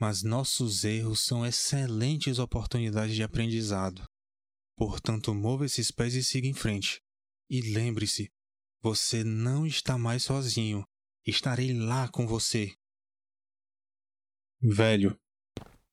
[0.00, 4.08] Mas nossos erros são excelentes oportunidades de aprendizado.
[4.74, 7.02] Portanto, mova esses pés e siga em frente.
[7.50, 8.32] E lembre-se,
[8.82, 10.86] você não está mais sozinho.
[11.26, 12.74] Estarei lá com você.
[14.62, 15.20] Velho,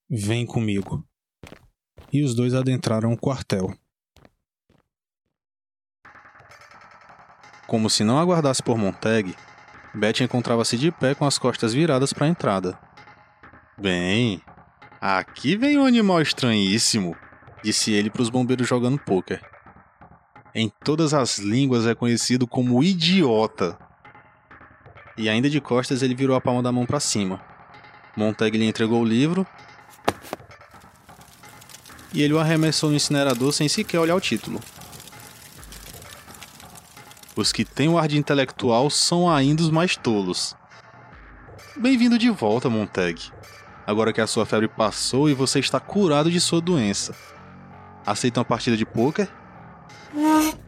[0.09, 1.05] vem comigo.
[2.13, 3.77] E os dois adentraram o quartel.
[7.67, 9.35] Como se não aguardasse por Montag,
[9.93, 12.86] Beth encontrava-se de pé com as costas viradas para a entrada.
[13.79, 14.41] Bem,
[14.99, 17.15] aqui vem um animal estranhíssimo,
[17.63, 19.39] disse ele para os bombeiros jogando pôquer.
[20.55, 23.77] Em todas as línguas é conhecido como idiota.
[25.15, 27.39] E ainda de costas ele virou a palma da mão para cima.
[28.15, 29.45] Montag lhe entregou o livro
[32.11, 34.59] e ele o arremessou no incinerador sem sequer olhar o título.
[37.35, 40.55] Os que têm o ar de intelectual são ainda os mais tolos.
[41.75, 43.36] Bem-vindo de volta, Montag.
[43.87, 47.15] Agora que a sua febre passou e você está curado de sua doença.
[48.05, 49.29] Aceita uma partida de pôquer?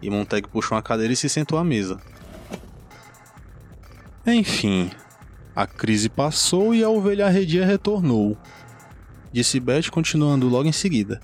[0.02, 2.00] E Montag puxou uma cadeira e se sentou à mesa.
[4.26, 4.90] Enfim,
[5.54, 8.38] a crise passou e a ovelha arredia retornou.
[9.34, 11.22] Disse Beth continuando logo em seguida.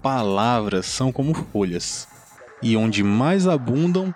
[0.00, 2.08] Palavras são como folhas,
[2.62, 4.14] e onde mais abundam,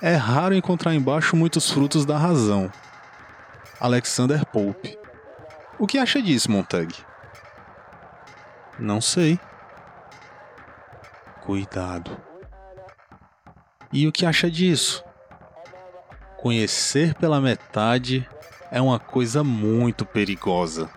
[0.00, 2.72] é raro encontrar embaixo muitos frutos da razão.
[3.78, 4.98] Alexander Pope.
[5.80, 6.94] O que acha disso, Montag?
[8.78, 9.40] Não sei.
[11.40, 12.20] Cuidado.
[13.90, 15.02] E o que acha disso?
[16.36, 18.28] Conhecer pela metade
[18.70, 20.90] é uma coisa muito perigosa.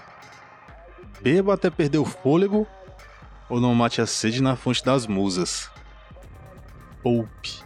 [1.21, 2.67] Beba até perder o fôlego
[3.47, 5.71] ou não mate a sede na fonte das musas.
[7.01, 7.63] Pope.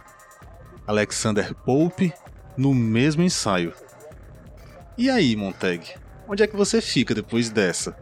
[0.86, 2.14] Alexander Pope
[2.56, 3.74] no mesmo ensaio.
[4.96, 5.98] E aí, Montag?
[6.28, 7.96] Onde é que você fica depois dessa?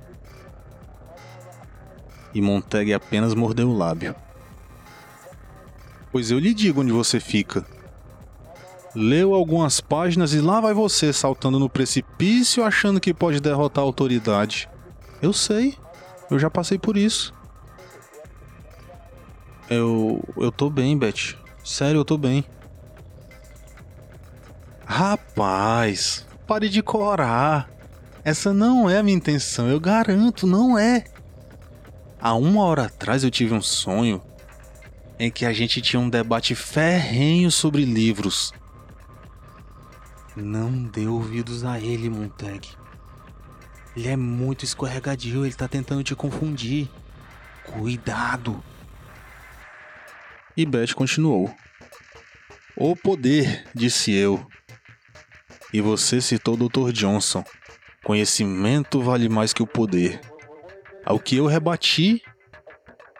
[2.34, 4.16] E Montag apenas mordeu o lábio.
[6.10, 7.64] Pois eu lhe digo onde você fica.
[8.94, 13.86] Leu algumas páginas e lá vai você saltando no precipício achando que pode derrotar a
[13.86, 14.68] autoridade.
[15.22, 15.76] Eu sei,
[16.30, 17.32] eu já passei por isso.
[19.68, 20.22] Eu.
[20.36, 21.36] Eu tô bem, Beth.
[21.62, 22.44] Sério, eu tô bem.
[24.84, 27.75] Rapaz, pare de corar.
[28.26, 31.04] Essa não é a minha intenção, eu garanto, não é.
[32.18, 34.20] Há uma hora atrás eu tive um sonho
[35.16, 38.52] em que a gente tinha um debate ferrenho sobre livros.
[40.34, 42.68] Não dê ouvidos a ele, Montag.
[43.96, 46.90] Ele é muito escorregadio, ele tá tentando te confundir.
[47.64, 48.60] Cuidado.
[50.56, 51.54] E Beth continuou.
[52.76, 54.44] O poder, disse eu,
[55.72, 56.90] e você citou o Dr.
[56.90, 57.44] Johnson.
[58.06, 60.20] Conhecimento vale mais que o poder.
[61.04, 62.22] Ao que eu rebati,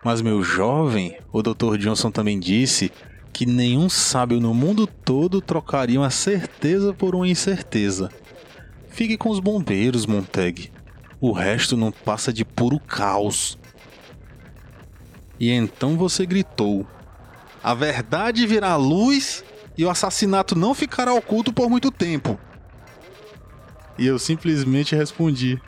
[0.04, 1.76] mas meu jovem, o Dr.
[1.76, 2.92] Johnson também disse
[3.32, 8.12] que nenhum sábio no mundo todo trocaria uma certeza por uma incerteza.
[8.88, 10.70] Fique com os bombeiros, Montag.
[11.20, 13.58] O resto não passa de puro caos.
[15.40, 16.86] E então você gritou:
[17.60, 19.42] A verdade virá à luz
[19.76, 22.38] e o assassinato não ficará oculto por muito tempo.
[23.98, 25.60] E eu simplesmente respondi: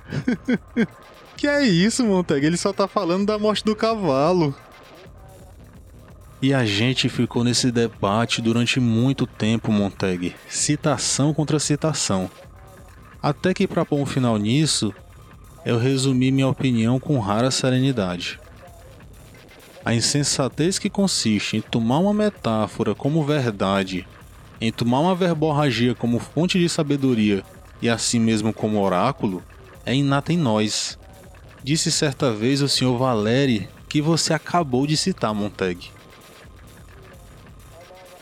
[1.37, 2.45] Que é isso, Montag?
[2.45, 4.55] Ele só tá falando da morte do cavalo.
[6.43, 10.35] E a gente ficou nesse debate durante muito tempo, Montag.
[10.49, 12.31] Citação contra citação.
[13.23, 14.93] Até que, para pôr um final nisso,
[15.65, 18.39] eu resumi minha opinião com rara serenidade.
[19.85, 24.07] A insensatez que consiste em tomar uma metáfora como verdade,
[24.61, 27.45] em tomar uma verborragia como fonte de sabedoria
[27.81, 29.43] e assim mesmo como oráculo,
[29.85, 30.99] é inata em nós.
[31.63, 32.97] Disse certa vez o Sr.
[32.97, 35.91] Valeri que você acabou de citar, Montag.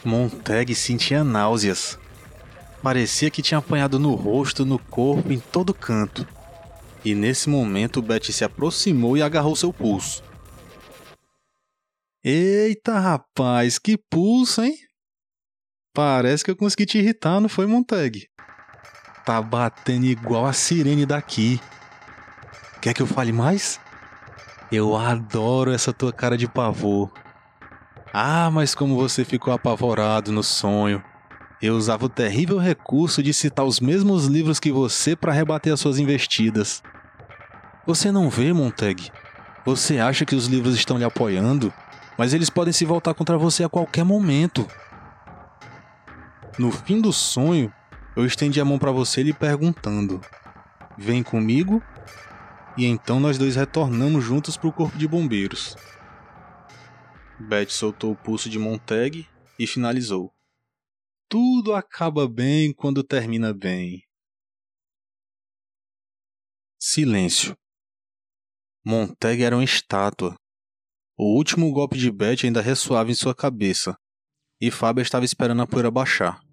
[0.05, 1.99] Montag sentia náuseas.
[2.83, 6.27] Parecia que tinha apanhado no rosto, no corpo, em todo canto.
[7.05, 10.23] E nesse momento Betty se aproximou e agarrou seu pulso.
[12.23, 14.77] Eita rapaz, que pulso, hein?
[15.92, 18.29] Parece que eu consegui te irritar, não foi, Montag?
[19.26, 21.60] Tá batendo igual a sirene daqui.
[22.80, 23.78] Quer que eu fale mais?
[24.72, 27.12] Eu adoro essa tua cara de pavor.
[28.14, 31.02] Ah, mas como você ficou apavorado no sonho.
[31.60, 35.80] Eu usava o terrível recurso de citar os mesmos livros que você para rebater as
[35.80, 36.82] suas investidas.
[37.86, 39.10] Você não vê, Montag?
[39.66, 41.72] Você acha que os livros estão lhe apoiando?
[42.16, 44.66] mas eles podem se voltar contra você a qualquer momento.
[46.58, 47.72] No fim do sonho,
[48.16, 50.20] eu estendi a mão para você lhe perguntando:
[50.96, 51.83] Vem comigo?
[52.76, 55.76] E então nós dois retornamos juntos para o corpo de bombeiros.
[57.38, 60.33] Beth soltou o pulso de Montag e finalizou:
[61.29, 64.02] Tudo acaba bem quando termina bem.
[66.79, 67.57] Silêncio.
[68.85, 70.37] Montag era uma estátua,
[71.18, 73.96] o último golpe de Beth ainda ressoava em sua cabeça,
[74.61, 76.45] e Fábio estava esperando a poeira baixar.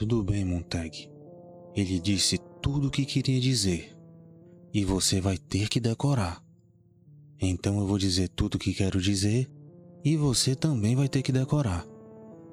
[0.00, 1.10] Tudo bem, Montag.
[1.76, 3.94] Ele disse tudo o que queria dizer,
[4.72, 6.42] e você vai ter que decorar.
[7.38, 9.46] Então eu vou dizer tudo o que quero dizer,
[10.02, 11.86] e você também vai ter que decorar.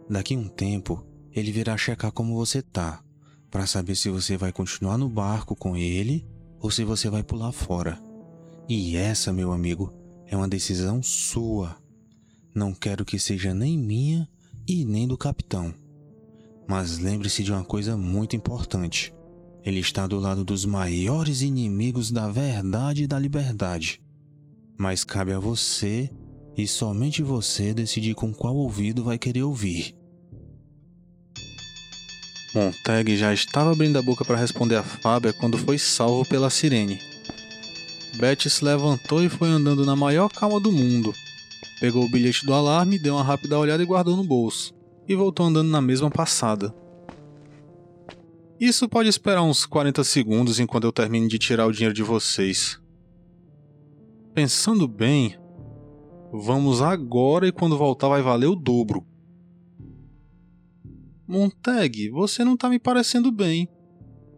[0.09, 3.01] Daqui um tempo, ele virá checar como você tá,
[3.49, 6.27] para saber se você vai continuar no barco com ele
[6.59, 7.97] ou se você vai pular fora.
[8.67, 9.93] E essa, meu amigo,
[10.25, 11.77] é uma decisão sua.
[12.53, 14.27] Não quero que seja nem minha
[14.67, 15.73] e nem do capitão.
[16.67, 19.13] Mas lembre-se de uma coisa muito importante.
[19.63, 24.01] Ele está do lado dos maiores inimigos da verdade e da liberdade.
[24.77, 26.09] Mas cabe a você
[26.57, 29.95] e somente você decidir com qual ouvido vai querer ouvir.
[32.53, 36.99] Montag já estava abrindo a boca para responder a Fábia quando foi salvo pela sirene.
[38.17, 41.13] Beth se levantou e foi andando na maior calma do mundo.
[41.79, 44.76] Pegou o bilhete do alarme, deu uma rápida olhada e guardou no bolso.
[45.07, 46.73] E voltou andando na mesma passada.
[48.59, 52.81] Isso pode esperar uns 40 segundos enquanto eu termine de tirar o dinheiro de vocês.
[54.33, 55.37] Pensando bem,
[56.31, 59.05] vamos agora e quando voltar vai valer o dobro.
[61.27, 63.69] Montag, você não tá me parecendo bem.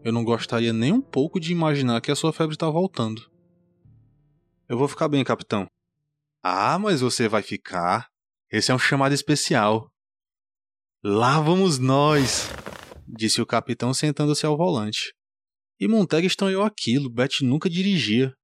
[0.02, 3.30] Eu não gostaria nem um pouco de imaginar que a sua febre tá voltando.
[4.68, 5.66] Eu vou ficar bem, capitão.
[6.42, 8.08] Ah, mas você vai ficar.
[8.50, 9.89] Esse é um chamado especial.
[11.02, 12.50] Lá vamos nós!
[13.08, 15.14] disse o capitão sentando-se ao volante.
[15.80, 18.34] E Montag estranhou aquilo, Beth nunca dirigia.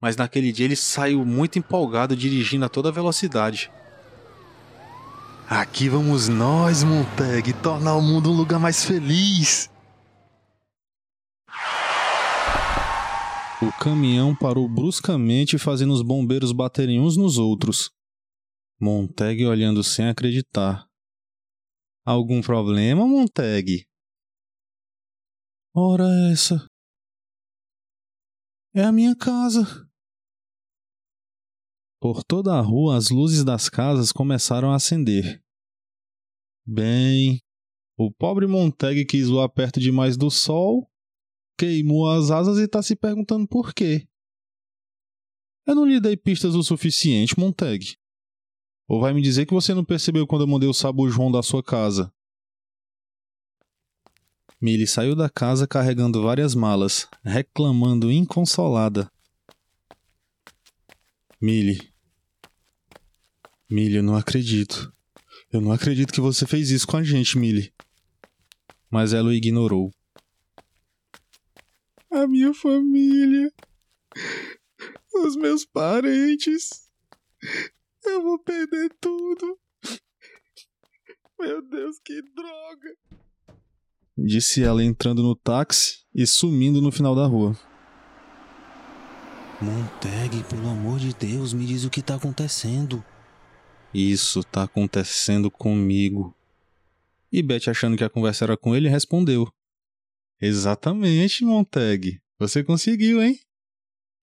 [0.00, 3.72] Mas naquele dia ele saiu muito empolgado dirigindo a toda velocidade.
[5.48, 9.68] Aqui vamos nós, Montag, tornar o mundo um lugar mais feliz.
[13.60, 17.90] O caminhão parou bruscamente, fazendo os bombeiros baterem uns nos outros.
[18.80, 20.87] Montag olhando sem acreditar.
[22.10, 23.86] Algum problema, Montag?
[25.76, 26.66] Ora essa.
[28.74, 29.60] É a minha casa.
[32.00, 35.44] Por toda a rua, as luzes das casas começaram a acender.
[36.66, 37.42] Bem,
[37.94, 40.90] o pobre Montag quis voar perto demais do sol,
[41.58, 44.08] queimou as asas e está se perguntando por quê.
[45.66, 47.98] Eu não lhe dei pistas o suficiente, Montag.
[48.88, 51.42] Ou vai me dizer que você não percebeu quando eu mandei o Sabu João da
[51.42, 52.10] sua casa?
[54.58, 59.08] Millie saiu da casa carregando várias malas, reclamando inconsolada.
[61.38, 61.92] Millie.
[63.70, 64.90] Millie, eu não acredito.
[65.52, 67.72] Eu não acredito que você fez isso com a gente, Millie.
[68.90, 69.92] Mas ela o ignorou.
[72.10, 73.52] A minha família.
[75.14, 76.88] Os meus parentes.
[78.04, 79.58] Eu vou perder tudo.
[81.38, 82.96] Meu Deus, que droga!
[84.16, 87.56] Disse ela entrando no táxi e sumindo no final da rua.
[89.60, 93.04] Montag, pelo amor de Deus, me diz o que tá acontecendo.
[93.94, 96.36] Isso tá acontecendo comigo.
[97.30, 99.52] E Beth, achando que a conversa era com ele, respondeu:
[100.40, 102.20] Exatamente, Montag.
[102.38, 103.38] Você conseguiu, hein?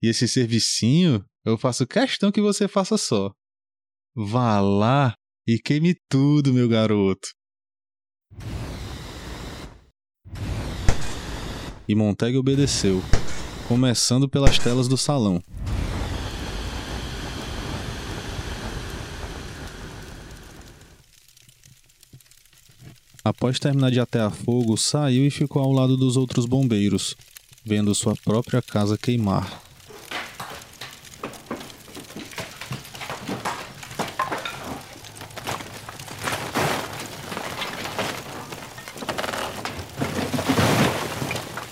[0.02, 3.34] E esse servicinho eu faço questão que você faça só.
[4.18, 5.14] Vá lá
[5.46, 7.28] e queime tudo, meu garoto.
[11.86, 13.04] E Montag obedeceu,
[13.68, 15.44] começando pelas telas do salão.
[23.22, 27.18] Após terminar de atear fogo, saiu e ficou ao lado dos outros bombeiros,
[27.66, 29.65] vendo sua própria casa queimar.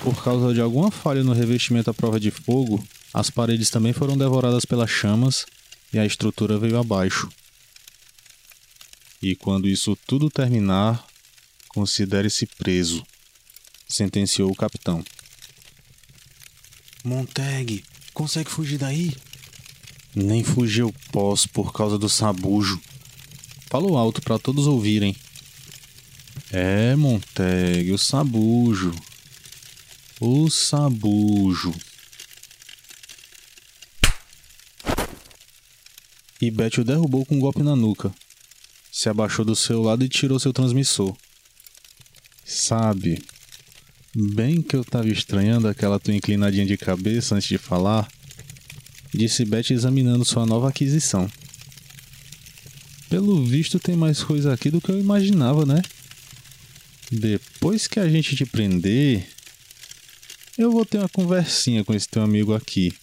[0.04, 4.18] Por causa de alguma falha no revestimento à prova de fogo, as paredes também foram
[4.18, 5.46] devoradas pelas chamas
[5.94, 7.30] e a estrutura veio abaixo.
[9.22, 11.08] E quando isso tudo terminar,
[11.70, 13.02] considere-se preso,
[13.88, 15.02] sentenciou o capitão.
[17.02, 17.82] Montag,
[18.14, 19.16] consegue fugir daí?
[20.14, 22.82] Nem fugir eu posso por causa do sabujo.
[23.70, 25.16] Falou alto para todos ouvirem.
[26.52, 28.94] É, Montag, o sabujo.
[30.22, 31.74] O sabujo.
[36.42, 38.14] E Beth o derrubou com um golpe na nuca.
[38.92, 41.16] Se abaixou do seu lado e tirou seu transmissor.
[42.46, 43.24] Sabe,
[44.16, 48.08] bem que eu tava estranhando aquela tua inclinadinha de cabeça antes de falar,
[49.14, 51.30] disse Beth examinando sua nova aquisição.
[53.10, 55.82] Pelo visto tem mais coisa aqui do que eu imaginava, né?
[57.12, 59.28] Depois que a gente te prender,
[60.58, 62.94] eu vou ter uma conversinha com esse teu amigo aqui.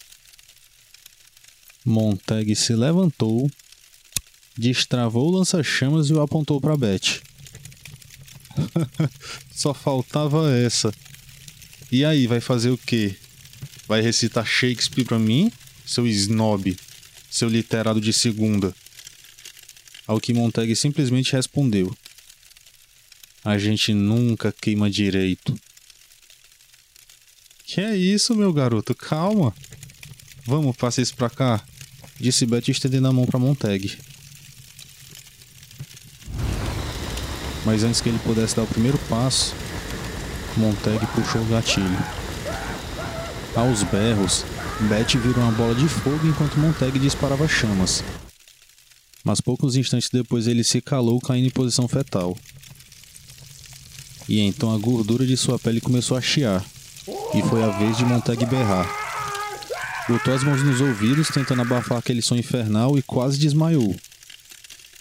[1.83, 3.49] Montag se levantou,
[4.57, 7.21] destravou o lança-chamas e o apontou para Beth.
[9.51, 10.93] Só faltava essa.
[11.91, 13.15] E aí, vai fazer o quê?
[13.87, 15.51] Vai recitar Shakespeare pra mim,
[15.85, 16.77] seu snob,
[17.29, 18.73] seu literado de segunda?
[20.07, 21.93] Ao que Montag simplesmente respondeu:
[23.43, 25.59] A gente nunca queima direito.
[27.73, 28.93] Que é isso, meu garoto?
[28.93, 29.53] Calma.
[30.45, 31.63] Vamos, passa isso pra cá.
[32.19, 33.97] Disse Beth estendendo a mão para Montag.
[37.65, 39.55] Mas antes que ele pudesse dar o primeiro passo,
[40.57, 41.97] Montag puxou o gatilho.
[43.55, 44.43] Aos berros,
[44.89, 48.03] Beth virou uma bola de fogo enquanto Montag disparava chamas.
[49.23, 52.37] Mas poucos instantes depois ele se calou caindo em posição fetal.
[54.27, 56.65] E então a gordura de sua pele começou a chiar,
[57.33, 58.85] e foi a vez de Montag berrar.
[60.07, 63.95] Botou as mãos nos ouvidos tentando abafar aquele som infernal e quase desmaiou.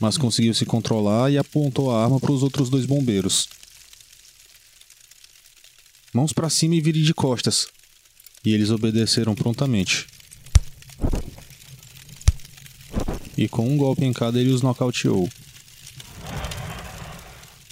[0.00, 3.48] Mas conseguiu se controlar e apontou a arma para os outros dois bombeiros.
[6.12, 7.66] Mãos para cima e vire de costas.
[8.44, 10.06] E eles obedeceram prontamente.
[13.36, 15.28] E com um golpe em cada ele os nocauteou.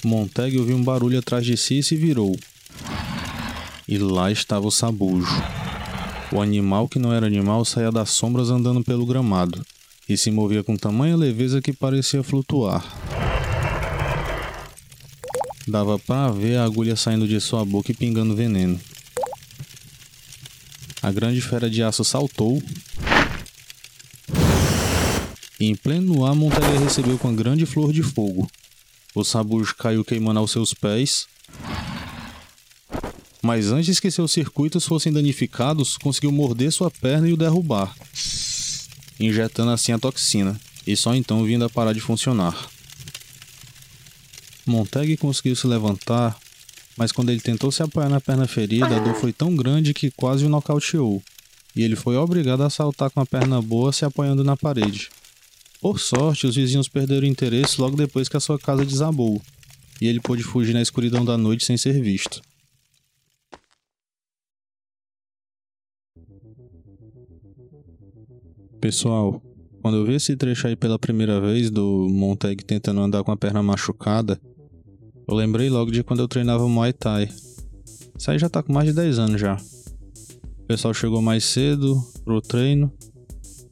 [0.04, 2.36] Montag ouviu um barulho atrás de si e se virou.
[3.88, 5.32] E lá estava o sabujo.
[6.30, 9.64] O animal que não era animal saía das sombras andando pelo gramado
[10.06, 12.84] e se movia com tamanha leveza que parecia flutuar.
[15.66, 18.78] Dava para ver a agulha saindo de sua boca e pingando veneno.
[21.02, 22.62] A grande fera de aço saltou
[25.60, 28.48] e em pleno ar Montaria recebeu com a grande flor de fogo.
[29.14, 31.26] O sabujo caiu queimando aos seus pés.
[33.42, 37.94] Mas antes que seus circuitos fossem danificados, conseguiu morder sua perna e o derrubar,
[39.18, 42.68] injetando assim a toxina, e só então vindo a parar de funcionar.
[44.66, 46.36] Montag conseguiu se levantar,
[46.96, 50.10] mas quando ele tentou se apoiar na perna ferida, a dor foi tão grande que
[50.10, 51.22] quase o nocauteou,
[51.76, 55.08] e ele foi obrigado a saltar com a perna boa se apoiando na parede.
[55.80, 59.40] Por sorte, os vizinhos perderam o interesse logo depois que a sua casa desabou,
[60.00, 62.42] e ele pôde fugir na escuridão da noite sem ser visto.
[68.80, 69.42] Pessoal,
[69.82, 73.36] quando eu vi esse trecho aí pela primeira vez do Montag tentando andar com a
[73.36, 74.40] perna machucada,
[75.26, 77.28] eu lembrei logo de quando eu treinava Muay Thai.
[78.16, 79.56] Isso aí já tá com mais de 10 anos já.
[80.60, 82.92] O pessoal chegou mais cedo pro treino.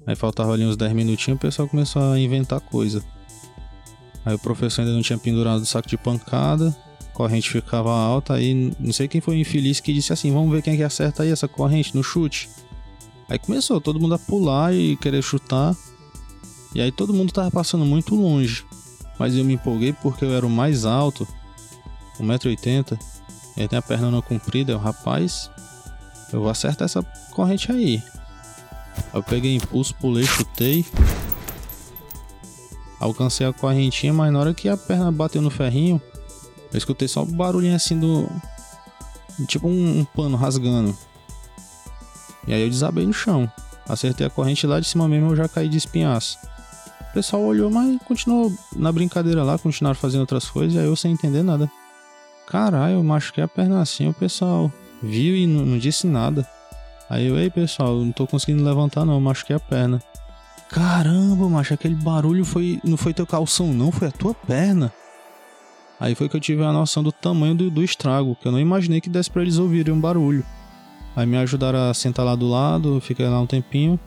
[0.04, 3.02] Aí faltava ali uns 10 minutinhos, o pessoal começou a inventar coisa.
[4.24, 8.34] Aí o professor ainda não tinha pendurado o saco de pancada, a corrente ficava alta,
[8.34, 10.82] aí não sei quem foi o infeliz que disse assim: vamos ver quem é que
[10.82, 12.48] acerta aí essa corrente no chute.
[13.28, 15.74] Aí começou todo mundo a pular e querer chutar.
[16.74, 18.64] E aí todo mundo tava passando muito longe.
[19.18, 21.26] Mas eu me empolguei porque eu era o mais alto
[22.20, 22.98] 1,80m.
[23.56, 25.50] Ele tem a perna não comprida, é o rapaz.
[26.32, 28.02] Eu vou acertar essa corrente aí.
[29.12, 30.84] Eu peguei impulso, pulei, chutei.
[33.00, 36.00] Alcancei a correntinha, mas na hora que a perna bateu no ferrinho,
[36.72, 38.28] eu escutei só um barulhinho assim do.
[39.46, 40.96] Tipo um, um pano rasgando.
[42.46, 43.50] E aí eu desabei no chão.
[43.88, 46.38] Acertei a corrente lá de cima mesmo, eu já caí de espinhaço.
[47.10, 50.96] O pessoal olhou, mas continuou na brincadeira lá, continuaram fazendo outras coisas, e aí eu
[50.96, 51.70] sem entender nada.
[52.46, 54.70] Caralho, eu machuquei a perna assim, o pessoal
[55.02, 56.46] viu e não, não disse nada.
[57.08, 60.02] Aí eu, ei pessoal, não tô conseguindo levantar não, eu machuquei a perna.
[60.68, 64.92] Caramba, macho, aquele barulho foi não foi teu calção não, foi a tua perna.
[65.98, 68.60] Aí foi que eu tive a noção do tamanho do, do estrago, que eu não
[68.60, 70.44] imaginei que desse pra eles ouvirem um barulho.
[71.16, 73.98] Aí me ajudaram a sentar lá do lado, fiquei lá um tempinho.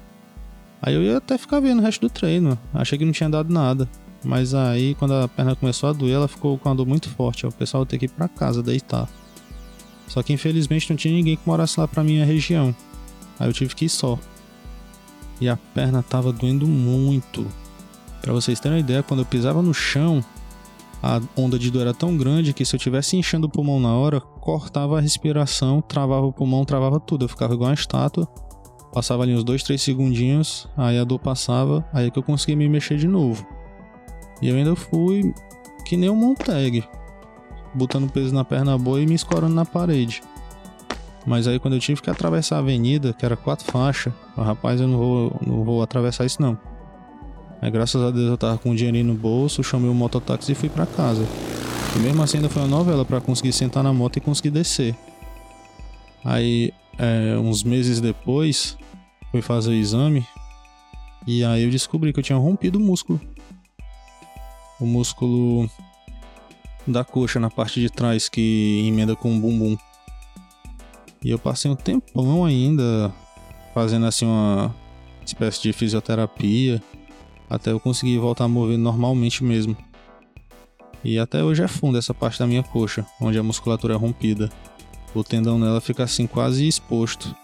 [0.80, 3.52] Aí eu ia até ficar vendo o resto do treino, achei que não tinha dado
[3.52, 3.90] nada.
[4.24, 7.48] Mas aí, quando a perna começou a doer, ela ficou com a dor muito forte.
[7.48, 9.08] O pessoal ter que ir pra casa deitar.
[10.08, 12.76] Só que infelizmente não tinha ninguém que morasse lá pra minha região.
[13.40, 14.20] Aí eu tive que ir só.
[15.40, 17.48] E a perna tava doendo muito.
[18.22, 20.24] Para vocês terem uma ideia, quando eu pisava no chão,
[21.02, 23.94] a onda de dor era tão grande que se eu tivesse enchendo o pulmão na
[23.96, 27.26] hora, cortava a respiração, travava o pulmão, travava tudo.
[27.26, 28.28] Eu ficava igual uma estátua.
[28.92, 32.56] Passava ali uns 2, 3 segundinhos, aí a dor passava, aí é que eu conseguia
[32.56, 33.46] me mexer de novo.
[34.42, 35.32] E eu ainda fui
[35.86, 36.84] que nem um Montag,
[37.74, 40.24] botando peso na perna boa e me escorando na parede.
[41.26, 44.82] Mas aí quando eu tive que atravessar a avenida, que era quatro faixas, o rapaz,
[44.82, 46.58] eu não vou, não vou atravessar isso não.
[47.62, 50.56] Aí graças a Deus eu tava com um dinheirinho no bolso, chamei o mototáxi e
[50.56, 51.26] fui para casa.
[51.96, 54.96] E mesmo assim ainda foi uma novela para conseguir sentar na moto e conseguir descer.
[56.24, 58.78] Aí, é, uns meses depois,
[59.32, 60.26] fui fazer o exame
[61.28, 63.20] e aí eu descobri que eu tinha rompido o músculo
[64.80, 65.70] o músculo
[66.88, 69.78] da coxa na parte de trás que emenda com o bumbum.
[71.24, 73.14] E eu passei um tempão ainda
[73.74, 74.74] fazendo assim uma
[75.26, 76.82] espécie de fisioterapia
[77.50, 79.76] até eu conseguir voltar a mover normalmente mesmo.
[81.04, 84.50] E até hoje é fundo essa parte da minha coxa, onde a musculatura é rompida.
[85.16, 87.36] o tendão nela fica assim quase exposto.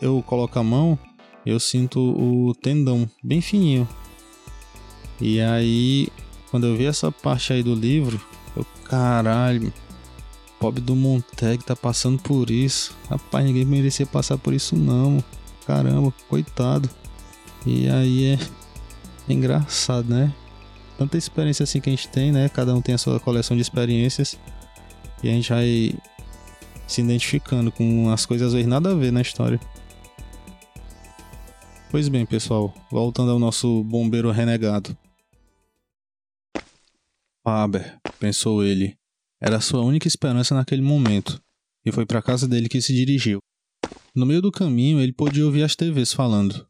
[0.00, 0.98] Eu coloco a mão,
[1.44, 3.86] eu sinto o tendão bem fininho.
[5.20, 6.08] E aí,
[6.50, 8.18] quando eu vi essa parte aí do livro,
[8.56, 9.70] eu, caralho,
[10.58, 12.96] pobre do Monteg tá passando por isso.
[13.08, 15.22] Rapaz, ninguém merecia passar por isso não.
[15.66, 16.88] Caramba, coitado.
[17.66, 18.38] E aí é
[19.32, 20.32] engraçado, né?
[20.98, 22.48] Tanta experiência assim que a gente tem, né?
[22.48, 24.38] Cada um tem a sua coleção de experiências.
[25.22, 25.94] E a gente vai
[26.86, 29.60] se identificando com as coisas às vezes nada a ver na história.
[31.90, 34.96] Pois bem, pessoal, voltando ao nosso bombeiro renegado.
[37.42, 38.96] Faber, pensou ele,
[39.40, 41.42] era sua única esperança naquele momento,
[41.84, 43.40] e foi para casa dele que se dirigiu.
[44.14, 46.66] No meio do caminho, ele podia ouvir as TVs falando: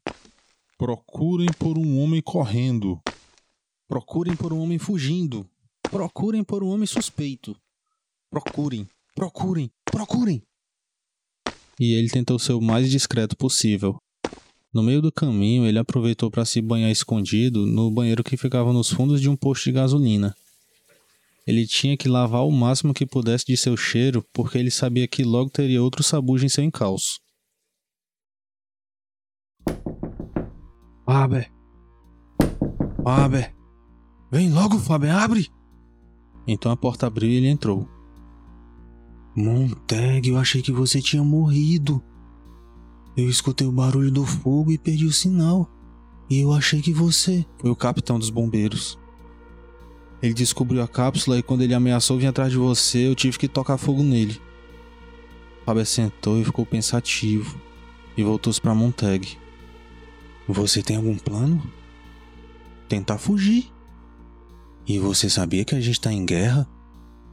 [0.81, 2.99] Procurem por um homem correndo.
[3.87, 5.47] Procurem por um homem fugindo.
[5.83, 7.55] Procurem por um homem suspeito.
[8.31, 10.43] Procurem, procurem, procurem.
[11.79, 13.99] E ele tentou ser o mais discreto possível.
[14.73, 18.89] No meio do caminho, ele aproveitou para se banhar escondido no banheiro que ficava nos
[18.89, 20.35] fundos de um posto de gasolina.
[21.47, 25.25] Ele tinha que lavar o máximo que pudesse de seu cheiro, porque ele sabia que
[25.25, 27.21] logo teria outro sabujo em seu encalço.
[31.11, 31.51] Faber!
[33.03, 33.53] Faber!
[34.31, 35.49] Vem logo, Faber, abre!
[36.47, 37.89] Então a porta abriu e ele entrou.
[39.35, 42.01] Montag, eu achei que você tinha morrido.
[43.17, 45.69] Eu escutei o barulho do fogo e perdi o sinal.
[46.31, 47.45] E eu achei que você.
[47.59, 48.97] Foi o capitão dos bombeiros.
[50.23, 53.49] Ele descobriu a cápsula e quando ele ameaçou vir atrás de você, eu tive que
[53.49, 54.41] tocar fogo nele.
[55.67, 57.61] Faber sentou e ficou pensativo
[58.17, 59.37] e voltou-se para Montag.
[60.53, 61.63] Você tem algum plano?
[62.89, 63.73] Tentar fugir.
[64.85, 66.69] E você sabia que a gente está em guerra?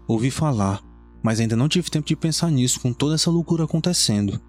[0.08, 0.84] Ouvi falar,
[1.24, 4.40] mas ainda não tive tempo de pensar nisso com toda essa loucura acontecendo.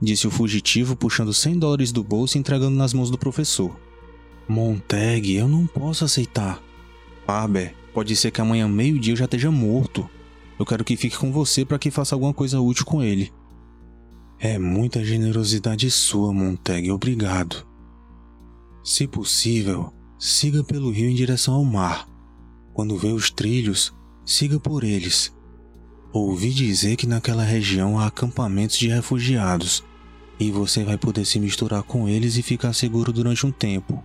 [0.00, 3.78] Disse o fugitivo, puxando 100 dólares do bolso e entregando nas mãos do professor.
[4.48, 6.62] Montag, eu não posso aceitar.
[7.26, 10.08] Faber, pode ser que amanhã meio-dia eu já esteja morto.
[10.58, 13.30] Eu quero que fique com você para que faça alguma coisa útil com ele.
[14.38, 17.67] É muita generosidade sua, Montag, obrigado.
[18.82, 22.08] Se possível, siga pelo rio em direção ao mar.
[22.72, 23.92] Quando vê os trilhos,
[24.24, 25.34] siga por eles.
[26.12, 29.84] Ouvi dizer que naquela região há acampamentos de refugiados
[30.40, 34.02] e você vai poder se misturar com eles e ficar seguro durante um tempo.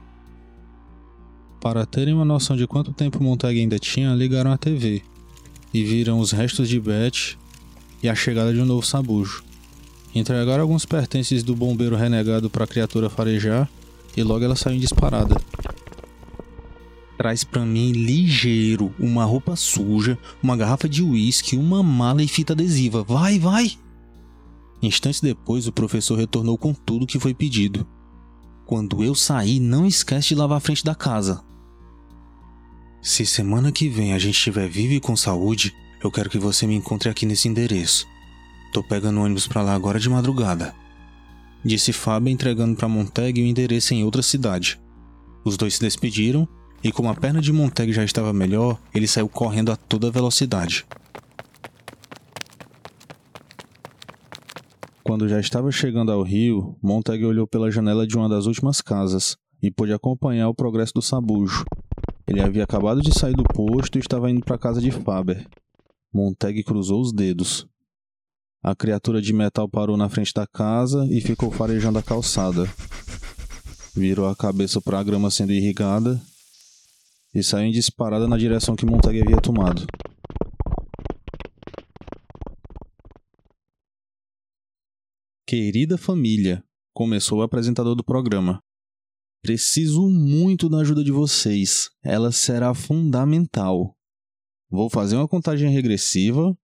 [1.61, 5.01] Para terem uma noção de quanto tempo Montag ainda tinha, ligaram a TV
[5.73, 7.37] e viram os restos de Beth
[8.01, 9.43] e a chegada de um novo sabujo.
[10.13, 13.69] Entregaram alguns pertences do bombeiro renegado para a criatura farejar
[14.15, 15.35] e logo ela saiu disparada.
[17.17, 22.53] Traz para mim ligeiro uma roupa suja, uma garrafa de uísque, uma mala e fita
[22.53, 23.03] adesiva.
[23.03, 23.77] Vai, vai!
[24.81, 27.87] Instantes depois, o professor retornou com tudo que foi pedido.
[28.65, 31.41] Quando eu sair, não esquece de lavar a frente da casa.
[33.01, 36.65] Se semana que vem a gente estiver vivo e com saúde, eu quero que você
[36.65, 38.07] me encontre aqui nesse endereço.
[38.73, 40.73] Tô pegando ônibus para lá agora de madrugada.
[41.65, 44.79] Disse Fábio entregando para Montag o endereço em outra cidade.
[45.45, 46.47] Os dois se despediram
[46.83, 50.85] e, como a perna de Montag já estava melhor, ele saiu correndo a toda velocidade.
[55.03, 59.37] Quando já estava chegando ao rio, Montag olhou pela janela de uma das últimas casas
[59.61, 61.63] e pôde acompanhar o progresso do sabujo,
[62.27, 65.45] ele havia acabado de sair do posto e estava indo para a casa de Faber.
[66.13, 67.67] Montag cruzou os dedos.
[68.63, 72.63] A criatura de metal parou na frente da casa e ficou farejando a calçada.
[73.93, 76.17] Virou a cabeça para a grama sendo irrigada
[77.35, 79.85] e saiu em disparada na direção que Montag havia tomado.
[85.45, 88.63] Querida família, começou o apresentador do programa.
[89.41, 91.89] Preciso muito da ajuda de vocês.
[92.01, 93.93] Ela será fundamental.
[94.71, 96.57] Vou fazer uma contagem regressiva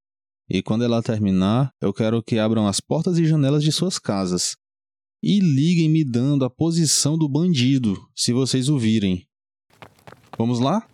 [0.50, 4.56] e quando ela terminar, eu quero que abram as portas e janelas de suas casas
[5.22, 9.28] e liguem me dando a posição do bandido, se vocês o virem.
[10.38, 10.88] Vamos lá?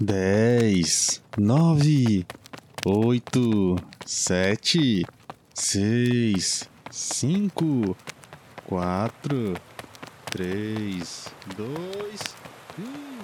[0.00, 2.26] 10, 9,
[2.84, 5.06] 8, 7,
[5.54, 7.96] 6, 5,
[8.66, 9.54] 4,
[10.30, 11.26] 3,
[11.56, 12.36] 2,
[12.78, 13.15] 1.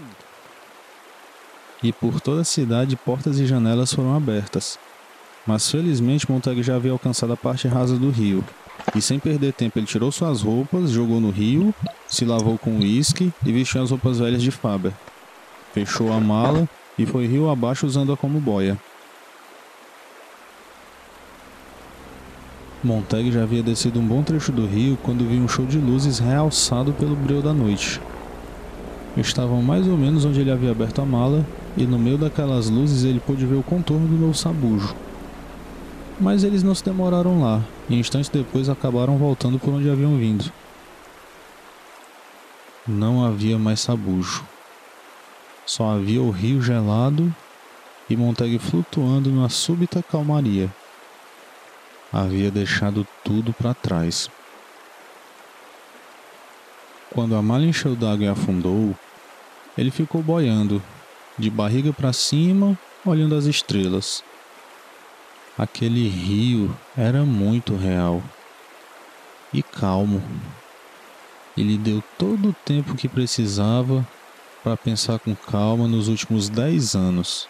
[1.83, 4.79] E por toda a cidade, portas e janelas foram abertas.
[5.47, 8.45] Mas felizmente Montag já havia alcançado a parte rasa do rio.
[8.95, 11.75] E sem perder tempo, ele tirou suas roupas, jogou no rio,
[12.07, 14.93] se lavou com uísque e vestiu as roupas velhas de Faber.
[15.73, 16.69] Fechou a mala
[16.99, 18.79] e foi rio abaixo usando-a como boia.
[22.85, 26.19] Montag já havia descido um bom trecho do rio quando viu um show de luzes
[26.19, 28.01] realçado pelo breu da noite.
[29.17, 31.47] Estavam mais ou menos onde ele havia aberto a mala,
[31.77, 34.95] e no meio daquelas luzes ele pôde ver o contorno do novo sabujo.
[36.21, 40.53] Mas eles não se demoraram lá, e instantes depois acabaram voltando por onde haviam vindo.
[42.87, 44.45] Não havia mais sabujo.
[45.65, 47.35] Só havia o rio gelado
[48.11, 50.71] e Montag flutuando numa súbita calmaria
[52.13, 54.29] havia deixado tudo para trás.
[57.11, 58.95] Quando a malha encheu d'água e afundou,
[59.77, 60.83] ele ficou boiando,
[61.39, 64.23] de barriga para cima, olhando as estrelas.
[65.57, 68.23] Aquele rio era muito real
[69.53, 70.23] e calmo.
[71.57, 74.07] Ele deu todo o tempo que precisava
[74.63, 77.49] para pensar com calma nos últimos dez anos,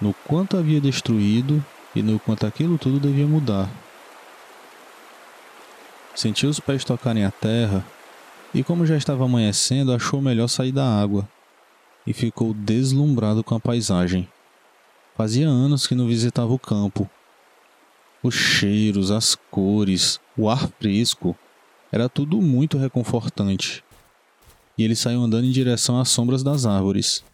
[0.00, 3.68] no quanto havia destruído e no quanto aquilo tudo devia mudar.
[6.14, 7.84] Sentiu os pés tocarem a terra
[8.54, 11.28] e, como já estava amanhecendo, achou melhor sair da água
[12.06, 14.28] e ficou deslumbrado com a paisagem.
[15.16, 17.08] Fazia anos que não visitava o campo.
[18.22, 21.36] Os cheiros, as cores, o ar fresco,
[21.92, 23.84] era tudo muito reconfortante.
[24.78, 27.24] E ele saiu andando em direção às sombras das árvores.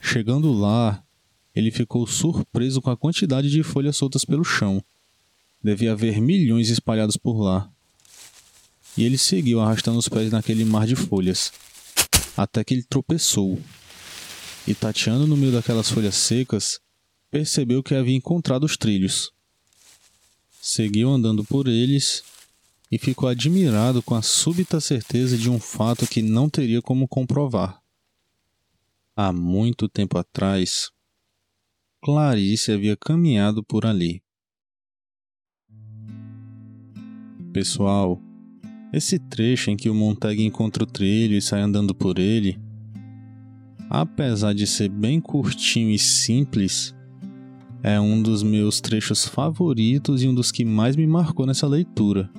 [0.00, 1.02] Chegando lá,
[1.54, 4.82] ele ficou surpreso com a quantidade de folhas soltas pelo chão.
[5.62, 7.70] Devia haver milhões espalhados por lá.
[8.96, 11.52] E ele seguiu arrastando os pés naquele mar de folhas,
[12.42, 13.60] até que ele tropeçou.
[14.66, 16.80] E tateando no meio daquelas folhas secas,
[17.30, 19.30] percebeu que havia encontrado os trilhos.
[20.60, 22.22] Seguiu andando por eles
[22.90, 27.78] e ficou admirado com a súbita certeza de um fato que não teria como comprovar.
[29.14, 30.90] Há muito tempo atrás,
[32.02, 34.22] Clarice havia caminhado por ali.
[37.52, 38.18] Pessoal,
[38.92, 42.58] esse trecho em que o Montag encontra o trilho e sai andando por ele,
[43.88, 46.94] apesar de ser bem curtinho e simples,
[47.82, 52.30] é um dos meus trechos favoritos e um dos que mais me marcou nessa leitura.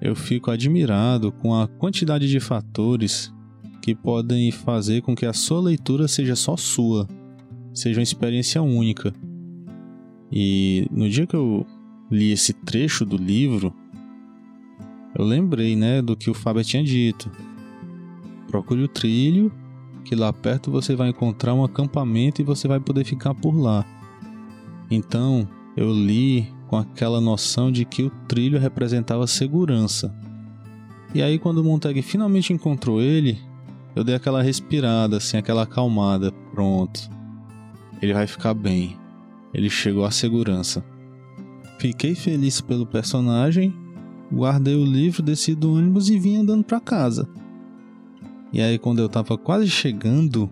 [0.00, 3.32] Eu fico admirado com a quantidade de fatores
[3.80, 7.06] que podem fazer com que a sua leitura seja só sua
[7.74, 9.12] seja uma experiência única.
[10.30, 11.66] E no dia que eu
[12.10, 13.74] li esse trecho do livro,
[15.14, 17.30] eu lembrei, né, do que o Fábio tinha dito.
[18.48, 19.52] Procure o trilho,
[20.04, 23.84] que lá perto você vai encontrar um acampamento e você vai poder ficar por lá.
[24.90, 30.14] Então, eu li com aquela noção de que o trilho representava segurança.
[31.14, 33.38] E aí quando o Montag finalmente encontrou ele,
[33.94, 37.08] eu dei aquela respirada, assim, aquela acalmada, pronto.
[38.02, 38.96] Ele vai ficar bem.
[39.52, 40.84] Ele chegou à segurança.
[41.78, 43.72] Fiquei feliz pelo personagem,
[44.34, 47.28] guardei o livro, desci do ônibus e vim andando para casa.
[48.52, 50.50] E aí, quando eu tava quase chegando,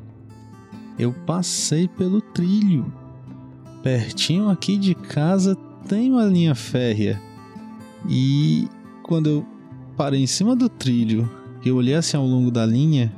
[0.98, 2.92] eu passei pelo trilho.
[3.82, 5.56] Pertinho aqui de casa
[5.88, 7.20] tem uma linha férrea.
[8.08, 8.68] E
[9.02, 9.46] quando eu
[9.96, 11.28] parei em cima do trilho,
[11.64, 13.12] eu olhei assim ao longo da linha,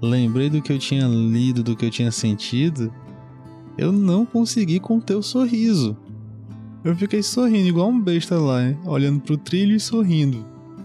[0.00, 2.92] lembrei do que eu tinha lido, do que eu tinha sentido,
[3.76, 5.96] eu não consegui conter o sorriso.
[6.88, 8.78] Eu fiquei sorrindo igual um besta lá, hein?
[8.86, 10.42] olhando pro trilho e sorrindo.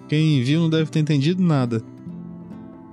[0.10, 1.82] Quem viu não deve ter entendido nada.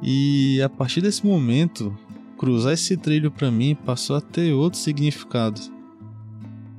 [0.01, 1.93] E a partir desse momento,
[2.39, 5.61] cruzar esse trilho para mim passou a ter outro significado.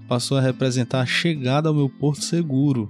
[0.07, 2.89] Passou a representar a chegada ao meu porto seguro.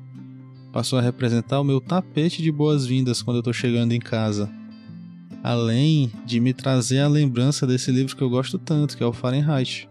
[0.72, 4.52] Passou a representar o meu tapete de boas-vindas quando eu tô chegando em casa.
[5.42, 9.12] Além de me trazer a lembrança desse livro que eu gosto tanto, que é o
[9.12, 9.90] Fahrenheit.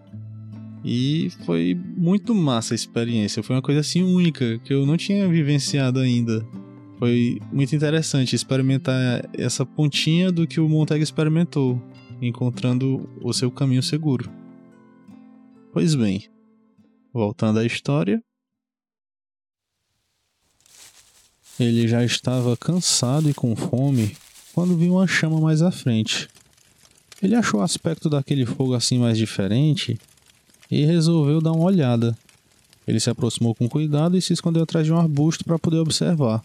[0.85, 3.43] E foi muito massa a experiência.
[3.43, 6.47] Foi uma coisa assim única que eu não tinha vivenciado ainda.
[6.99, 11.81] Foi muito interessante experimentar essa pontinha do que o Montag experimentou,
[12.21, 14.31] encontrando o seu caminho seguro.
[15.73, 16.29] Pois bem,
[17.13, 18.23] voltando à história.
[21.59, 24.17] Ele já estava cansado e com fome
[24.55, 26.27] quando viu uma chama mais à frente.
[27.23, 29.99] Ele achou o aspecto daquele fogo assim mais diferente
[30.71, 32.17] e resolveu dar uma olhada.
[32.87, 36.45] Ele se aproximou com cuidado e se escondeu atrás de um arbusto para poder observar.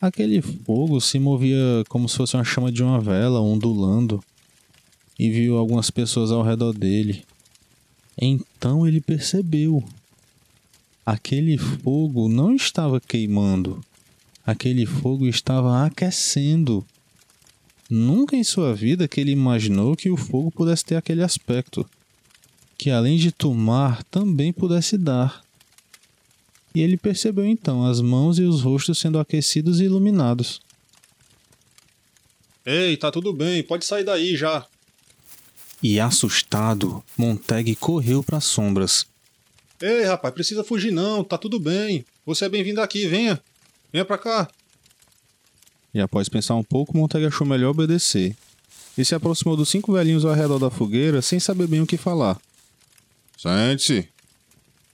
[0.00, 4.22] Aquele fogo se movia como se fosse uma chama de uma vela ondulando
[5.18, 7.24] e viu algumas pessoas ao redor dele.
[8.16, 9.82] Então ele percebeu.
[11.04, 13.82] Aquele fogo não estava queimando,
[14.46, 16.84] aquele fogo estava aquecendo.
[17.88, 21.88] Nunca em sua vida que ele imaginou que o fogo pudesse ter aquele aspecto
[22.78, 25.42] que além de tomar, também pudesse dar.
[26.72, 30.60] E ele percebeu então as mãos e os rostos sendo aquecidos e iluminados.
[32.64, 34.64] Ei, tá tudo bem, pode sair daí já.
[35.82, 39.06] E assustado, Montag correu para as sombras.
[39.80, 42.04] Ei, rapaz, precisa fugir não, tá tudo bem.
[42.24, 43.40] Você é bem-vindo aqui, venha.
[43.92, 44.48] Venha pra cá.
[45.92, 48.36] E após pensar um pouco, Montag achou melhor obedecer.
[48.96, 51.96] E se aproximou dos cinco velhinhos ao redor da fogueira sem saber bem o que
[51.96, 52.38] falar.
[53.38, 54.08] Sente-se.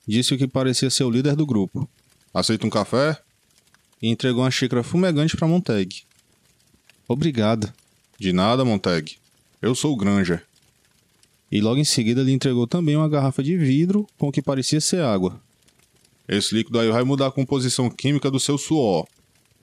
[0.07, 1.89] Disse o que parecia ser o líder do grupo.
[2.33, 3.19] Aceita um café?
[4.03, 6.03] E entregou uma xícara fumegante para Montag.
[7.09, 7.73] Obrigado.
[8.19, 9.17] De nada, Montag.
[9.63, 10.45] Eu sou o Granger.
[11.51, 14.79] E logo em seguida lhe entregou também uma garrafa de vidro com o que parecia
[14.79, 15.41] ser água.
[16.29, 19.07] Esse líquido aí vai mudar a composição química do seu suor.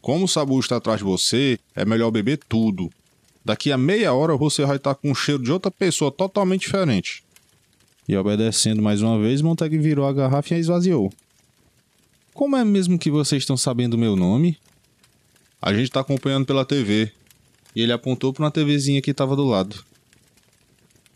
[0.01, 2.89] Como o Sabu está atrás de você, é melhor beber tudo.
[3.45, 7.23] Daqui a meia hora você vai estar com o cheiro de outra pessoa totalmente diferente.
[8.11, 11.13] E obedecendo mais uma vez, Montag virou a garrafa e a esvaziou.
[12.33, 14.57] Como é mesmo que vocês estão sabendo meu nome?
[15.61, 17.09] A gente está acompanhando pela TV.
[17.73, 19.81] E ele apontou para uma TVzinha que estava do lado.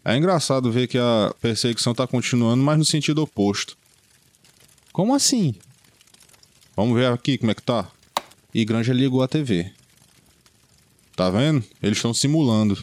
[0.06, 3.78] É engraçado ver que a perseguição está continuando, mas no sentido oposto.
[4.94, 5.54] Como assim?
[6.78, 7.92] Vamos ver aqui como é que tá.
[8.54, 9.70] E Granger ligou a TV.
[11.14, 11.62] Tá vendo?
[11.84, 12.82] Eles estão simulando.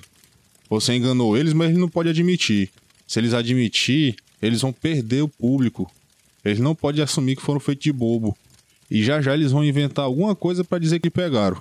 [0.69, 2.71] Você enganou eles, mas ele não pode admitir.
[3.07, 5.91] Se eles admitir, eles vão perder o público.
[6.45, 8.37] Eles não podem assumir que foram feitos de bobo.
[8.91, 11.61] E já já eles vão inventar alguma coisa para dizer que pegaram.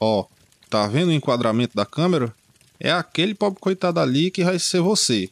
[0.00, 0.26] Ó,
[0.68, 2.34] tá vendo o enquadramento da câmera?
[2.78, 5.30] É aquele pobre coitado ali que vai ser você.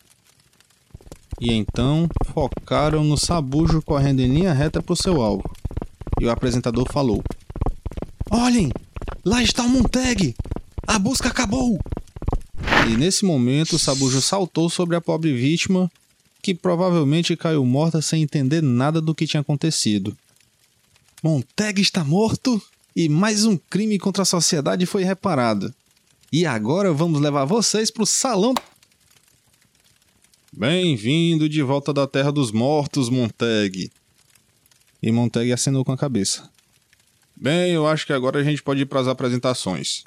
[1.40, 5.50] E então focaram no sabujo correndo em linha reta pro seu alvo.
[6.20, 7.22] E o apresentador falou:
[8.30, 8.70] Olhem!
[9.24, 10.34] Lá está o Montag!
[10.86, 11.78] A busca acabou!
[12.88, 15.90] E nesse momento sabujo saltou sobre a pobre vítima,
[16.42, 20.16] que provavelmente caiu morta sem entender nada do que tinha acontecido.
[21.22, 22.60] Montag está morto
[22.96, 25.72] e mais um crime contra a sociedade foi reparado.
[26.32, 28.54] E agora vamos levar vocês para o salão.
[30.52, 33.90] Bem-vindo de volta da Terra dos Mortos, Montag.
[35.02, 36.48] E Montag acenou com a cabeça.
[37.36, 40.04] Bem, eu acho que agora a gente pode ir para as apresentações.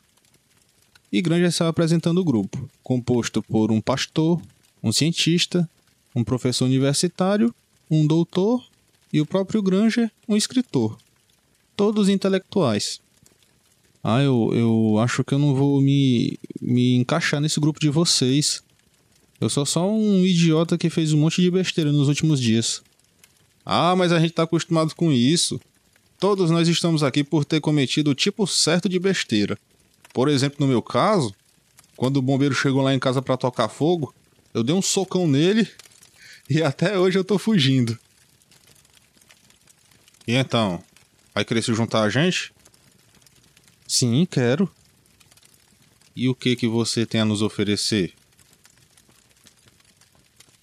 [1.14, 4.41] E Granger estava apresentando o grupo, composto por um pastor,
[4.82, 5.70] um cientista,
[6.16, 7.53] um professor universitário,
[7.88, 8.66] um doutor
[9.14, 10.97] e o próprio Granger, um escritor.
[11.78, 12.99] Todos intelectuais.
[14.03, 18.64] Ah, eu, eu acho que eu não vou me, me encaixar nesse grupo de vocês.
[19.39, 22.82] Eu sou só um idiota que fez um monte de besteira nos últimos dias.
[23.64, 25.61] Ah, mas a gente tá acostumado com isso.
[26.20, 29.59] Todos nós estamos aqui por ter cometido o tipo certo de besteira.
[30.14, 31.36] Por exemplo, no meu caso,
[31.97, 34.14] quando o bombeiro chegou lá em casa para tocar fogo,
[34.53, 35.68] eu dei um socão nele
[36.47, 37.97] e até hoje eu tô fugindo.
[40.28, 40.82] E então,
[41.34, 42.53] vai querer se juntar a gente?
[43.88, 44.72] Sim, quero.
[46.16, 48.14] E o que que você tem a nos oferecer?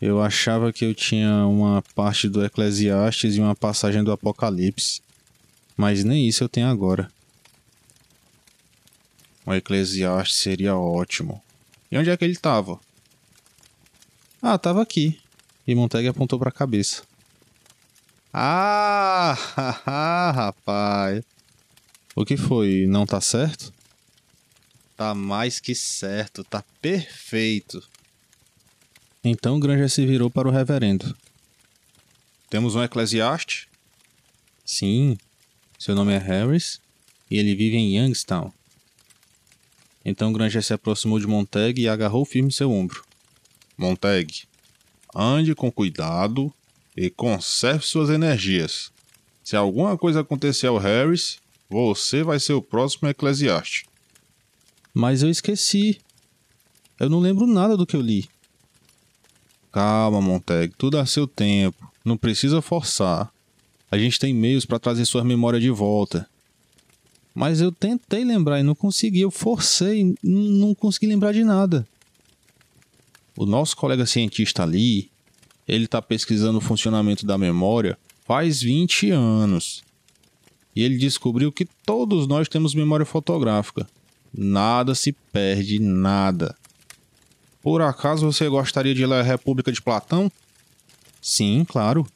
[0.01, 5.03] Eu achava que eu tinha uma parte do Eclesiastes e uma passagem do Apocalipse.
[5.77, 7.11] Mas nem isso eu tenho agora.
[9.51, 11.43] O Eclesiastes seria ótimo.
[11.91, 12.79] E onde é que ele estava?
[14.41, 15.19] Ah, estava aqui.
[15.67, 17.03] E Montag apontou para a cabeça.
[18.33, 19.35] Ah,
[20.33, 21.25] rapaz.
[22.15, 22.87] O que foi?
[22.87, 23.73] Não tá certo?
[24.97, 27.83] Tá mais que certo, tá perfeito.
[29.25, 31.17] Então Granger se virou para o reverendo.
[32.49, 33.69] Temos um eclesiaste?
[34.65, 35.19] Sim.
[35.77, 36.81] Seu nome é Harris
[37.29, 38.53] e ele vive em Youngstown.
[40.05, 43.05] Então Granger se aproximou de Montag e agarrou firme seu ombro.
[43.77, 44.45] Montag,
[45.15, 46.53] ande com cuidado
[46.97, 48.93] e conserve suas energias.
[49.43, 51.39] Se alguma coisa acontecer ao Harris,
[51.69, 53.87] você vai ser o próximo eclesiaste.
[54.93, 56.01] Mas eu esqueci.
[56.99, 58.29] Eu não lembro nada do que eu li.
[59.73, 61.91] Calma, Montag, tudo a seu tempo.
[62.05, 63.33] Não precisa forçar.
[63.91, 66.29] A gente tem meios para trazer sua memória de volta.
[67.35, 69.21] Mas eu tentei lembrar e não consegui.
[69.21, 71.87] Eu forcei, não consegui lembrar de nada.
[73.37, 75.11] O nosso colega cientista ali,
[75.67, 79.83] ele está pesquisando o funcionamento da memória faz 20 anos
[80.75, 83.89] e ele descobriu que todos nós temos memória fotográfica.
[84.33, 86.55] Nada se perde, nada.
[87.63, 90.31] Por acaso você gostaria de ler a República de Platão?
[91.21, 92.07] Sim, claro.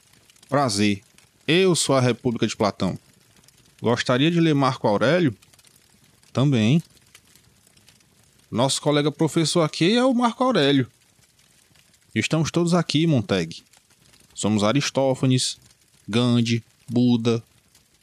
[0.49, 1.03] Prazer.
[1.47, 2.99] Eu sou a República de Platão.
[3.85, 5.37] Gostaria de ler Marco Aurélio?
[6.33, 6.83] Também.
[8.51, 10.91] Nosso colega professor aqui é o Marco Aurélio.
[12.15, 13.63] Estamos todos aqui, Montag.
[14.35, 15.59] Somos Aristófanes,
[16.09, 17.45] Gandhi, Buda,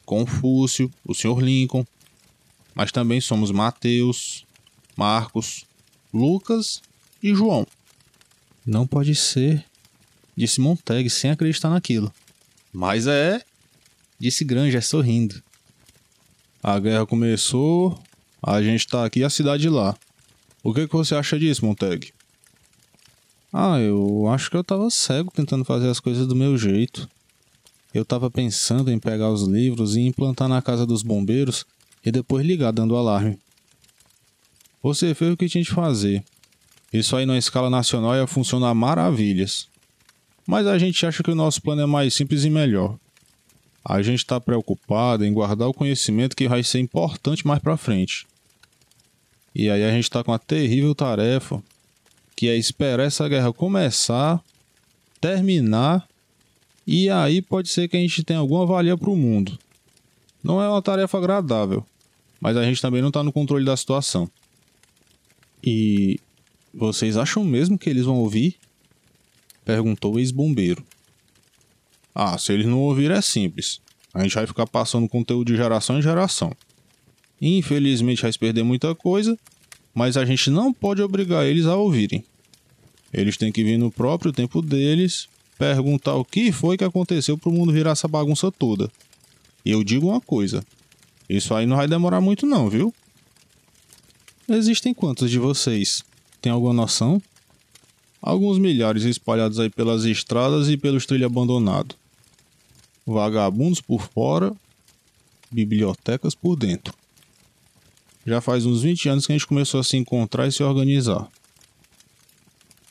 [0.06, 1.40] Confúcio, o Sr.
[1.40, 1.84] Lincoln,
[2.76, 4.46] mas também somos Mateus,
[4.96, 5.66] Marcos,
[6.14, 6.80] Lucas
[7.24, 7.66] e João.
[8.64, 9.66] Não pode ser,
[10.38, 12.14] disse Montag sem acreditar naquilo.
[12.72, 13.44] Mas é,
[14.20, 15.42] disse Granger sorrindo.
[16.64, 18.00] A guerra começou,
[18.42, 19.98] a gente tá aqui e a cidade lá.
[20.64, 22.14] O que, que você acha disso, Montag?
[23.52, 27.10] Ah, eu acho que eu tava cego tentando fazer as coisas do meu jeito.
[27.92, 31.66] Eu tava pensando em pegar os livros e implantar na casa dos bombeiros
[32.06, 33.40] e depois ligar dando alarme.
[34.84, 36.24] Você fez o que tinha de fazer.
[36.94, 39.68] Isso aí na escala nacional ia funcionar maravilhas.
[40.46, 42.98] Mas a gente acha que o nosso plano é mais simples e melhor.
[43.84, 48.28] A gente está preocupado em guardar o conhecimento que vai ser importante mais para frente.
[49.54, 51.62] E aí a gente está com a terrível tarefa,
[52.36, 54.42] que é esperar essa guerra começar,
[55.20, 56.08] terminar,
[56.86, 59.58] e aí pode ser que a gente tenha alguma valia para o mundo.
[60.44, 61.86] Não é uma tarefa agradável,
[62.40, 64.30] mas a gente também não está no controle da situação.
[65.64, 66.20] E
[66.74, 68.56] vocês acham mesmo que eles vão ouvir?
[69.64, 70.84] Perguntou o ex-bombeiro.
[72.14, 73.80] Ah, se eles não ouvirem é simples.
[74.14, 76.52] A gente vai ficar passando conteúdo de geração em geração.
[77.42, 79.38] Infelizmente vai perder muita coisa,
[79.94, 82.24] mas a gente não pode obrigar eles a ouvirem.
[83.14, 87.50] Eles têm que vir no próprio tempo deles, perguntar o que foi que aconteceu para
[87.50, 88.92] o mundo virar essa bagunça toda.
[89.66, 90.64] E eu digo uma coisa:
[91.30, 92.94] isso aí não vai demorar muito, não, viu?
[94.50, 96.04] Existem quantos de vocês?
[96.42, 97.22] Tem alguma noção?
[98.22, 102.01] Alguns milhares espalhados aí pelas estradas e pelos trilhos abandonados.
[103.06, 104.54] Vagabundos por fora,
[105.52, 106.94] bibliotecas por dentro.
[108.26, 111.28] Já faz uns 20 anos que a gente começou a se encontrar e se organizar.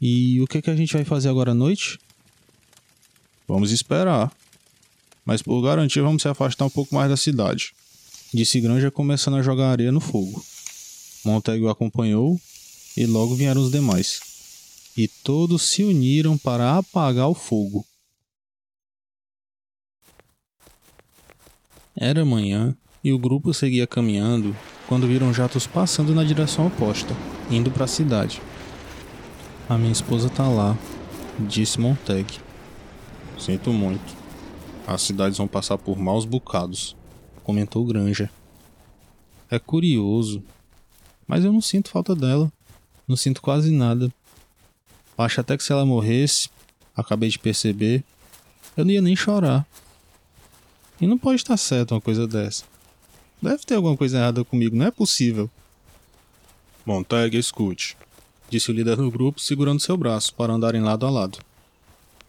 [0.00, 1.98] E o que, é que a gente vai fazer agora à noite?
[3.46, 4.32] Vamos esperar.
[5.24, 7.72] Mas por garantia vamos se afastar um pouco mais da cidade.
[8.32, 10.42] Disse Granja começando a jogar areia no fogo.
[11.24, 12.40] Montague o acompanhou
[12.96, 14.20] e logo vieram os demais.
[14.96, 17.86] E todos se uniram para apagar o fogo.
[22.02, 22.74] Era manhã
[23.04, 24.56] e o grupo seguia caminhando
[24.88, 27.14] quando viram jatos passando na direção oposta,
[27.50, 28.40] indo para a cidade.
[29.68, 30.78] A minha esposa tá lá,
[31.38, 32.26] disse Montag.
[33.38, 34.16] Sinto muito.
[34.86, 36.96] As cidades vão passar por maus bocados,
[37.44, 38.30] comentou Granja.
[39.50, 40.42] É curioso,
[41.26, 42.50] mas eu não sinto falta dela.
[43.06, 44.10] Não sinto quase nada.
[45.18, 46.48] Acho até que se ela morresse,
[46.96, 48.02] acabei de perceber,
[48.74, 49.66] eu não ia nem chorar.
[51.00, 52.64] E não pode estar certo uma coisa dessa.
[53.40, 55.50] Deve ter alguma coisa errada comigo, não é possível.
[56.84, 57.96] Montag, escute,
[58.50, 61.38] disse o líder do grupo, segurando seu braço para andarem lado a lado.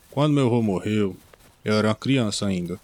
[0.10, 1.18] Quando meu avô morreu,
[1.66, 2.80] eu era criança ainda.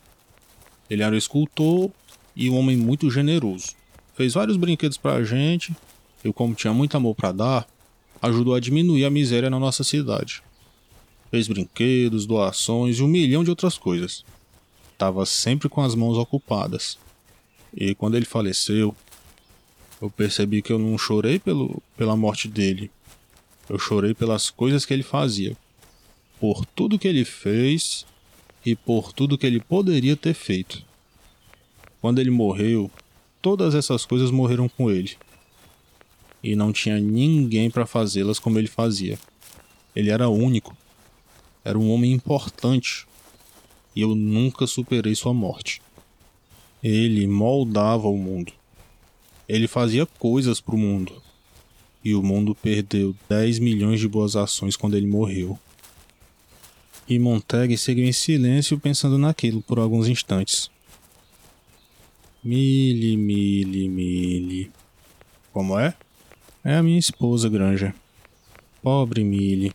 [0.90, 1.90] Ele era um escultor
[2.36, 3.74] e um homem muito generoso.
[4.14, 5.76] Fez vários brinquedos para a gente,
[6.24, 7.68] e como tinha muito amor para dar,
[8.22, 10.42] ajudou a diminuir a miséria na nossa cidade.
[11.30, 14.26] Fez brinquedos, doações e um milhão de outras coisas.
[14.98, 16.98] Tava sempre com as mãos ocupadas.
[17.74, 18.96] E quando ele faleceu,
[20.02, 22.92] eu percebi que eu não chorei pelo, pela morte dele.
[23.70, 25.56] Eu chorei pelas coisas que ele fazia.
[26.40, 28.06] Por tudo que ele fez
[28.66, 30.84] e por tudo que ele poderia ter feito.
[32.00, 32.92] Quando ele morreu,
[33.42, 35.18] todas essas coisas morreram com ele.
[36.44, 39.18] E não tinha ninguém para fazê-las como ele fazia.
[39.96, 40.78] Ele era único.
[41.66, 43.07] Era um homem importante.
[43.98, 45.82] E eu nunca superei sua morte.
[46.84, 48.54] Ele moldava o mundo.
[49.50, 51.20] Ele fazia coisas para o mundo.
[52.06, 55.58] E o mundo perdeu 10 milhões de boas ações quando ele morreu.
[57.10, 60.70] E Montag seguiu em silêncio pensando naquilo por alguns instantes.
[62.44, 64.72] Mili, Mili, Mili.
[65.52, 65.96] Como é?
[66.64, 67.96] É a minha esposa, Granja.
[68.84, 69.74] Pobre Mili.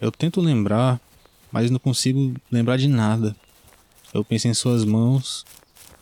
[0.00, 0.98] Eu tento lembrar,
[1.52, 3.36] mas não consigo lembrar de nada.
[4.12, 5.44] Eu penso em suas mãos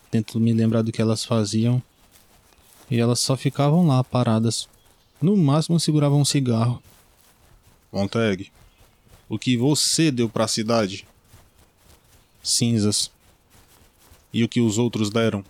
[0.09, 1.81] tento me lembrar do que elas faziam.
[2.89, 4.67] E elas só ficavam lá paradas.
[5.21, 6.81] No máximo seguravam um cigarro.
[7.91, 8.51] Montag,
[9.27, 11.07] o que você deu para a cidade?
[12.41, 13.11] Cinzas.
[14.33, 15.43] E o que os outros deram?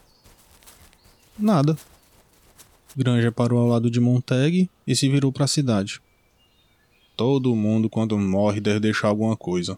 [1.37, 1.77] Nada.
[2.95, 6.01] Granja parou ao lado de Montag e se virou para a cidade.
[7.15, 9.77] Todo mundo, quando morre, deve deixar alguma coisa.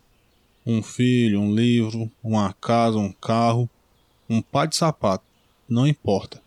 [0.65, 3.69] Um filho, um livro, uma casa, um carro
[4.31, 5.25] um par de sapato,
[5.67, 6.41] não importa.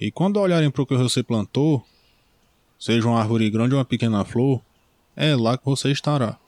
[0.00, 1.84] E quando olharem para o que você plantou,
[2.78, 4.62] seja uma árvore grande ou uma pequena flor,
[5.14, 6.38] é lá que você estará.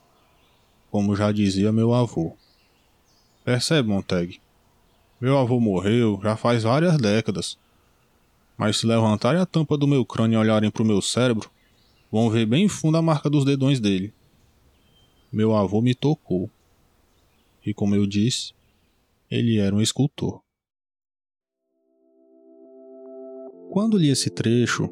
[0.90, 2.34] Como já dizia meu avô.
[3.44, 4.40] Percebe, Montag?
[5.20, 7.58] Meu avô morreu já faz várias décadas.
[8.56, 11.50] Mas se levantarem a tampa do meu crânio e olharem pro meu cérebro,
[12.10, 14.14] vão ver bem fundo a marca dos dedões dele.
[15.30, 16.48] Meu avô me tocou.
[17.64, 18.52] E como eu disse,
[19.30, 20.40] ele era um escultor.
[23.70, 24.88] Quando li esse trecho,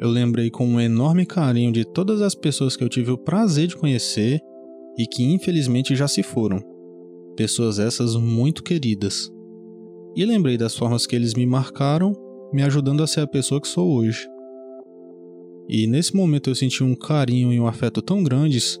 [0.00, 3.68] eu lembrei com um enorme carinho de todas as pessoas que eu tive o prazer
[3.68, 4.40] de conhecer
[4.98, 6.60] e que infelizmente já se foram.
[7.36, 9.32] Pessoas essas muito queridas.
[10.16, 12.12] E lembrei das formas que eles me marcaram,
[12.52, 14.28] me ajudando a ser a pessoa que sou hoje.
[15.68, 18.78] E nesse momento eu senti um carinho e um afeto tão grandes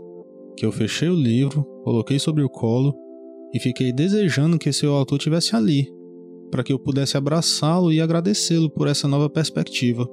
[0.56, 3.07] que eu fechei o livro, coloquei sobre o colo
[3.52, 5.90] e fiquei desejando que seu autor tivesse ali,
[6.50, 10.08] para que eu pudesse abraçá-lo e agradecê-lo por essa nova perspectiva.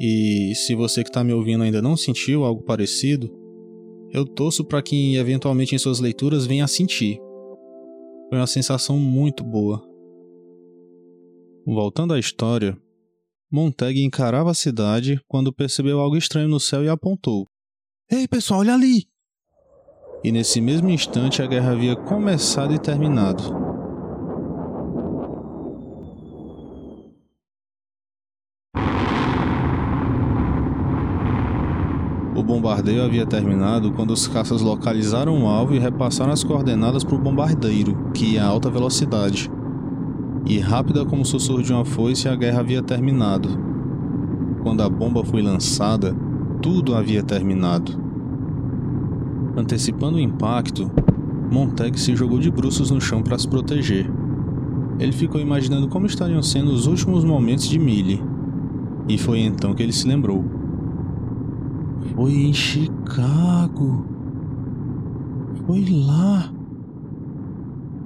[0.00, 3.30] E se você que está me ouvindo ainda não sentiu algo parecido,
[4.12, 7.18] eu torço para que eventualmente em suas leituras venha a sentir.
[8.28, 9.82] Foi uma sensação muito boa.
[11.66, 12.76] Voltando à história,
[13.52, 17.46] Montag encarava a cidade quando percebeu algo estranho no céu e apontou.
[18.10, 19.09] Ei, pessoal, olha ali!
[20.22, 23.42] E nesse mesmo instante a guerra havia começado e terminado.
[32.36, 37.14] O bombardeio havia terminado quando os caças localizaram o alvo e repassaram as coordenadas para
[37.14, 39.50] o bombardeiro, que ia a alta velocidade.
[40.46, 43.48] E rápida como o sussurro de uma foice, a guerra havia terminado.
[44.62, 46.14] Quando a bomba foi lançada,
[46.60, 48.09] tudo havia terminado.
[49.60, 50.90] Antecipando o impacto,
[51.52, 54.10] Montag se jogou de bruços no chão para se proteger.
[54.98, 58.22] Ele ficou imaginando como estariam sendo os últimos momentos de Millie.
[59.06, 60.42] E foi então que ele se lembrou.
[62.14, 64.06] Foi em Chicago.
[65.66, 66.50] Foi lá.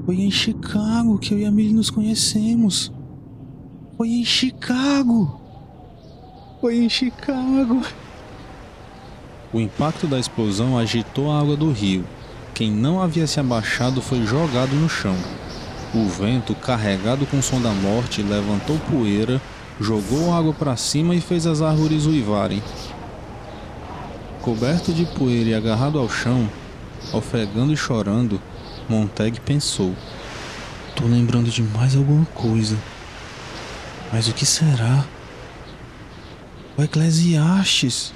[0.04, 2.92] Foi em Chicago que eu e a Millie nos conhecemos.
[3.96, 5.40] Foi em Chicago.
[6.60, 7.80] Foi em Chicago.
[9.54, 12.04] O impacto da explosão agitou a água do rio.
[12.52, 15.14] Quem não havia se abaixado foi jogado no chão.
[15.94, 19.40] O vento, carregado com o som da morte, levantou poeira,
[19.80, 22.60] jogou água para cima e fez as árvores uivarem.
[24.42, 26.50] Coberto de poeira e agarrado ao chão,
[27.12, 28.42] ofegando e chorando,
[28.88, 29.94] Montag pensou:
[30.96, 32.76] Tô lembrando de mais alguma coisa.
[34.12, 35.04] Mas o que será?
[36.76, 38.12] O Eclesiastes.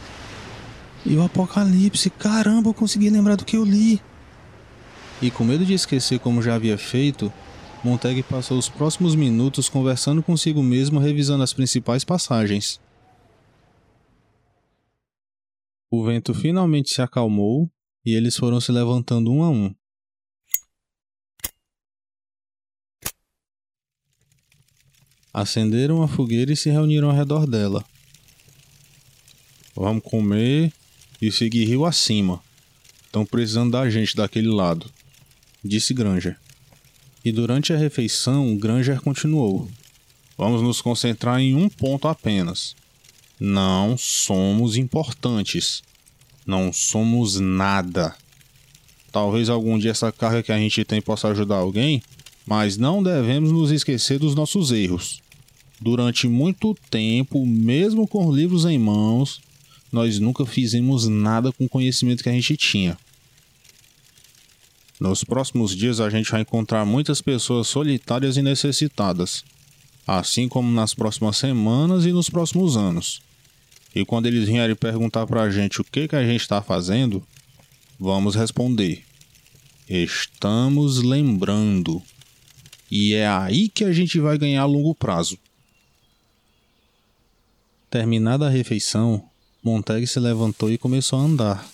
[1.05, 2.11] E o Apocalipse.
[2.11, 4.01] Caramba, eu consegui lembrar do que eu li.
[5.21, 7.33] E com medo de esquecer como já havia feito,
[7.83, 12.81] Montag passou os próximos minutos conversando consigo mesmo, revisando as principais passagens.
[15.91, 17.71] O vento finalmente se acalmou
[18.05, 19.75] e eles foram se levantando um a um.
[25.33, 27.85] Acenderam a fogueira e se reuniram ao redor dela.
[29.75, 30.73] Vamos comer
[31.21, 32.41] e seguir rio acima.
[33.05, 34.91] Estão precisando da gente daquele lado,
[35.65, 36.37] disse Granger.
[37.25, 39.69] E durante a refeição, Granger continuou.
[40.37, 42.77] Vamos nos concentrar em um ponto apenas.
[43.41, 45.83] Não somos importantes.
[46.47, 48.15] Não somos nada.
[49.11, 52.03] Talvez algum dia essa carga que a gente tem possa ajudar alguém,
[52.47, 55.21] mas não devemos nos esquecer dos nossos erros.
[55.81, 59.41] Durante muito tempo, mesmo com livros em mãos,
[59.91, 62.97] nós nunca fizemos nada com o conhecimento que a gente tinha.
[65.01, 69.45] Nos próximos dias a gente vai encontrar muitas pessoas solitárias e necessitadas,
[70.07, 73.21] assim como nas próximas semanas e nos próximos anos.
[73.95, 77.23] E quando eles vierem perguntar pra gente o que, que a gente está fazendo,
[77.99, 79.05] vamos responder:
[79.89, 82.03] Estamos lembrando.
[82.91, 85.39] E é aí que a gente vai ganhar a longo prazo.
[87.91, 89.25] Terminada a refeição,
[89.69, 91.69] Montag se levantou e começou a andar.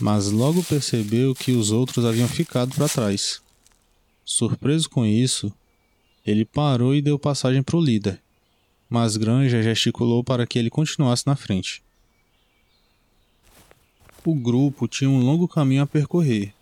[0.00, 3.40] Mas logo percebeu que os outros haviam ficado para trás.
[4.24, 5.52] Surpreso com isso,
[6.26, 8.20] ele parou e deu passagem para o líder
[8.94, 11.82] mas Granja gesticulou para que ele continuasse na frente.
[14.24, 16.54] O grupo tinha um longo caminho a percorrer,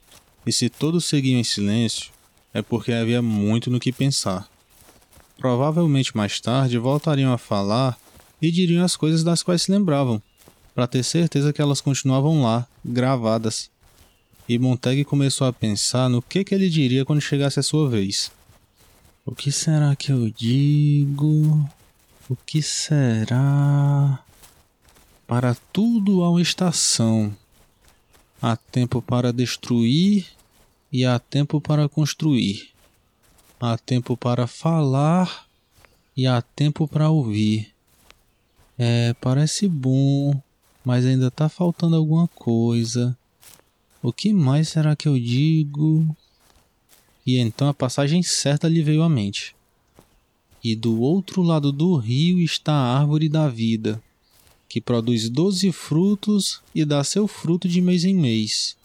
[0.47, 2.11] e se todos seguiam em silêncio,
[2.55, 4.49] é porque havia muito no que pensar.
[5.37, 7.99] Provavelmente mais tarde voltariam a falar
[8.43, 10.20] e diriam as coisas das quais se lembravam,
[10.74, 13.70] para ter certeza que elas continuavam lá, gravadas.
[14.49, 18.32] E Montag começou a pensar no que, que ele diria quando chegasse a sua vez.
[19.24, 21.70] O que será que eu digo?
[22.28, 24.18] O que será?
[25.28, 27.34] Para tudo há uma estação.
[28.40, 30.26] Há tempo para destruir
[30.93, 32.70] e há tempo para construir.
[33.61, 35.47] Há tempo para falar
[36.16, 37.72] e há tempo para ouvir.
[38.79, 40.41] É, parece bom,
[40.85, 43.16] mas ainda tá faltando alguma coisa.
[44.03, 46.16] O que mais será que eu digo?
[47.25, 49.55] E então a passagem certa lhe veio à mente.
[50.62, 54.03] E do outro lado do rio está a árvore da vida,
[54.68, 58.77] que produz doze frutos e dá seu fruto de mês em mês,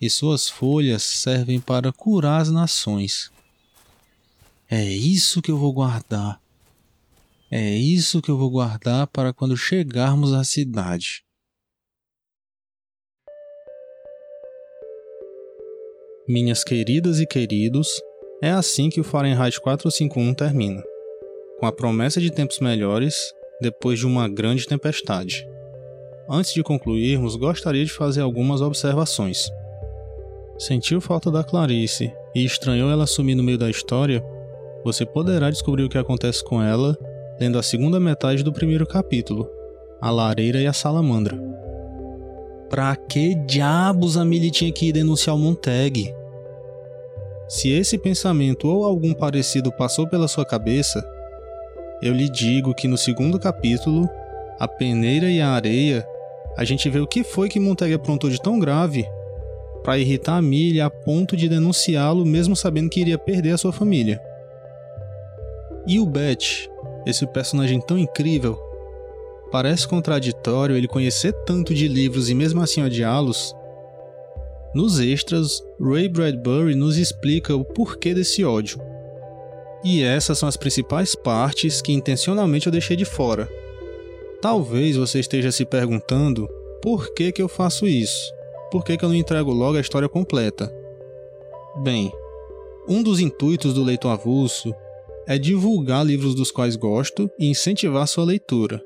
[0.00, 3.30] e suas folhas servem para curar as nações.
[4.70, 6.40] É isso que eu vou guardar.
[7.56, 11.22] É isso que eu vou guardar para quando chegarmos à cidade.
[16.28, 17.88] Minhas queridas e queridos,
[18.42, 20.82] é assim que o Fahrenheit 451 termina
[21.60, 23.14] com a promessa de tempos melhores
[23.60, 25.46] depois de uma grande tempestade.
[26.28, 29.48] Antes de concluirmos, gostaria de fazer algumas observações.
[30.58, 34.24] Sentiu falta da Clarice e estranhou ela sumir no meio da história?
[34.84, 36.98] Você poderá descobrir o que acontece com ela
[37.38, 39.48] lendo a segunda metade do primeiro capítulo,
[40.00, 41.38] A Lareira e a Salamandra.
[42.70, 46.14] Pra que diabos a Millie tinha que ir denunciar o Montag?
[47.48, 51.04] Se esse pensamento ou algum parecido passou pela sua cabeça,
[52.02, 54.08] eu lhe digo que no segundo capítulo,
[54.58, 56.06] A Peneira e a Areia,
[56.56, 59.06] a gente vê o que foi que Montag aprontou de tão grave
[59.82, 63.72] para irritar a Milha a ponto de denunciá-lo mesmo sabendo que iria perder a sua
[63.72, 64.20] família.
[65.86, 66.70] E o Bet,
[67.06, 68.58] esse personagem tão incrível,
[69.50, 73.54] parece contraditório ele conhecer tanto de livros e mesmo assim odiá-los.
[74.74, 78.80] Nos extras, Ray Bradbury nos explica o porquê desse ódio.
[79.84, 83.48] E essas são as principais partes que intencionalmente eu deixei de fora.
[84.40, 86.48] Talvez você esteja se perguntando
[86.82, 88.32] por que, que eu faço isso?
[88.70, 90.74] Por que, que eu não entrego logo a história completa?
[91.76, 92.12] Bem,
[92.88, 94.74] um dos intuitos do leitor avulso
[95.26, 98.82] é divulgar livros dos quais gosto e incentivar sua leitura.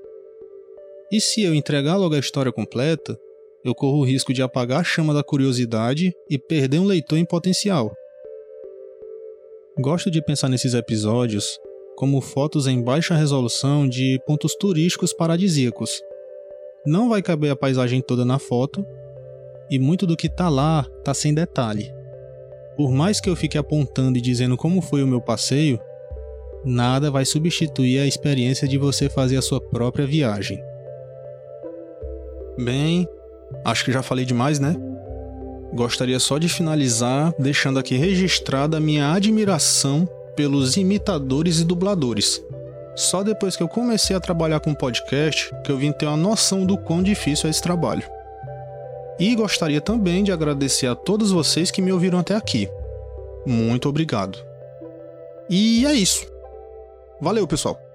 [1.10, 3.18] E se eu entregar logo a história completa,
[3.64, 7.24] eu corro o risco de apagar a chama da curiosidade e perder um leitor em
[7.24, 7.92] potencial.
[9.80, 11.58] Gosto de pensar nesses episódios
[11.96, 16.00] como fotos em baixa resolução de pontos turísticos paradisíacos.
[16.86, 18.86] Não vai caber a paisagem toda na foto,
[19.68, 21.92] e muito do que tá lá tá sem detalhe.
[22.76, 25.80] Por mais que eu fique apontando e dizendo como foi o meu passeio,
[26.68, 30.62] nada vai substituir a experiência de você fazer a sua própria viagem.
[32.58, 33.08] Bem,
[33.64, 34.76] acho que já falei demais, né?
[35.72, 42.42] Gostaria só de finalizar deixando aqui registrada a minha admiração pelos imitadores e dubladores.
[42.94, 46.66] Só depois que eu comecei a trabalhar com podcast que eu vim ter uma noção
[46.66, 48.02] do quão difícil é esse trabalho.
[49.18, 52.68] E gostaria também de agradecer a todos vocês que me ouviram até aqui.
[53.46, 54.38] Muito obrigado.
[55.48, 56.26] E é isso.
[57.20, 57.87] Valeu, pessoal!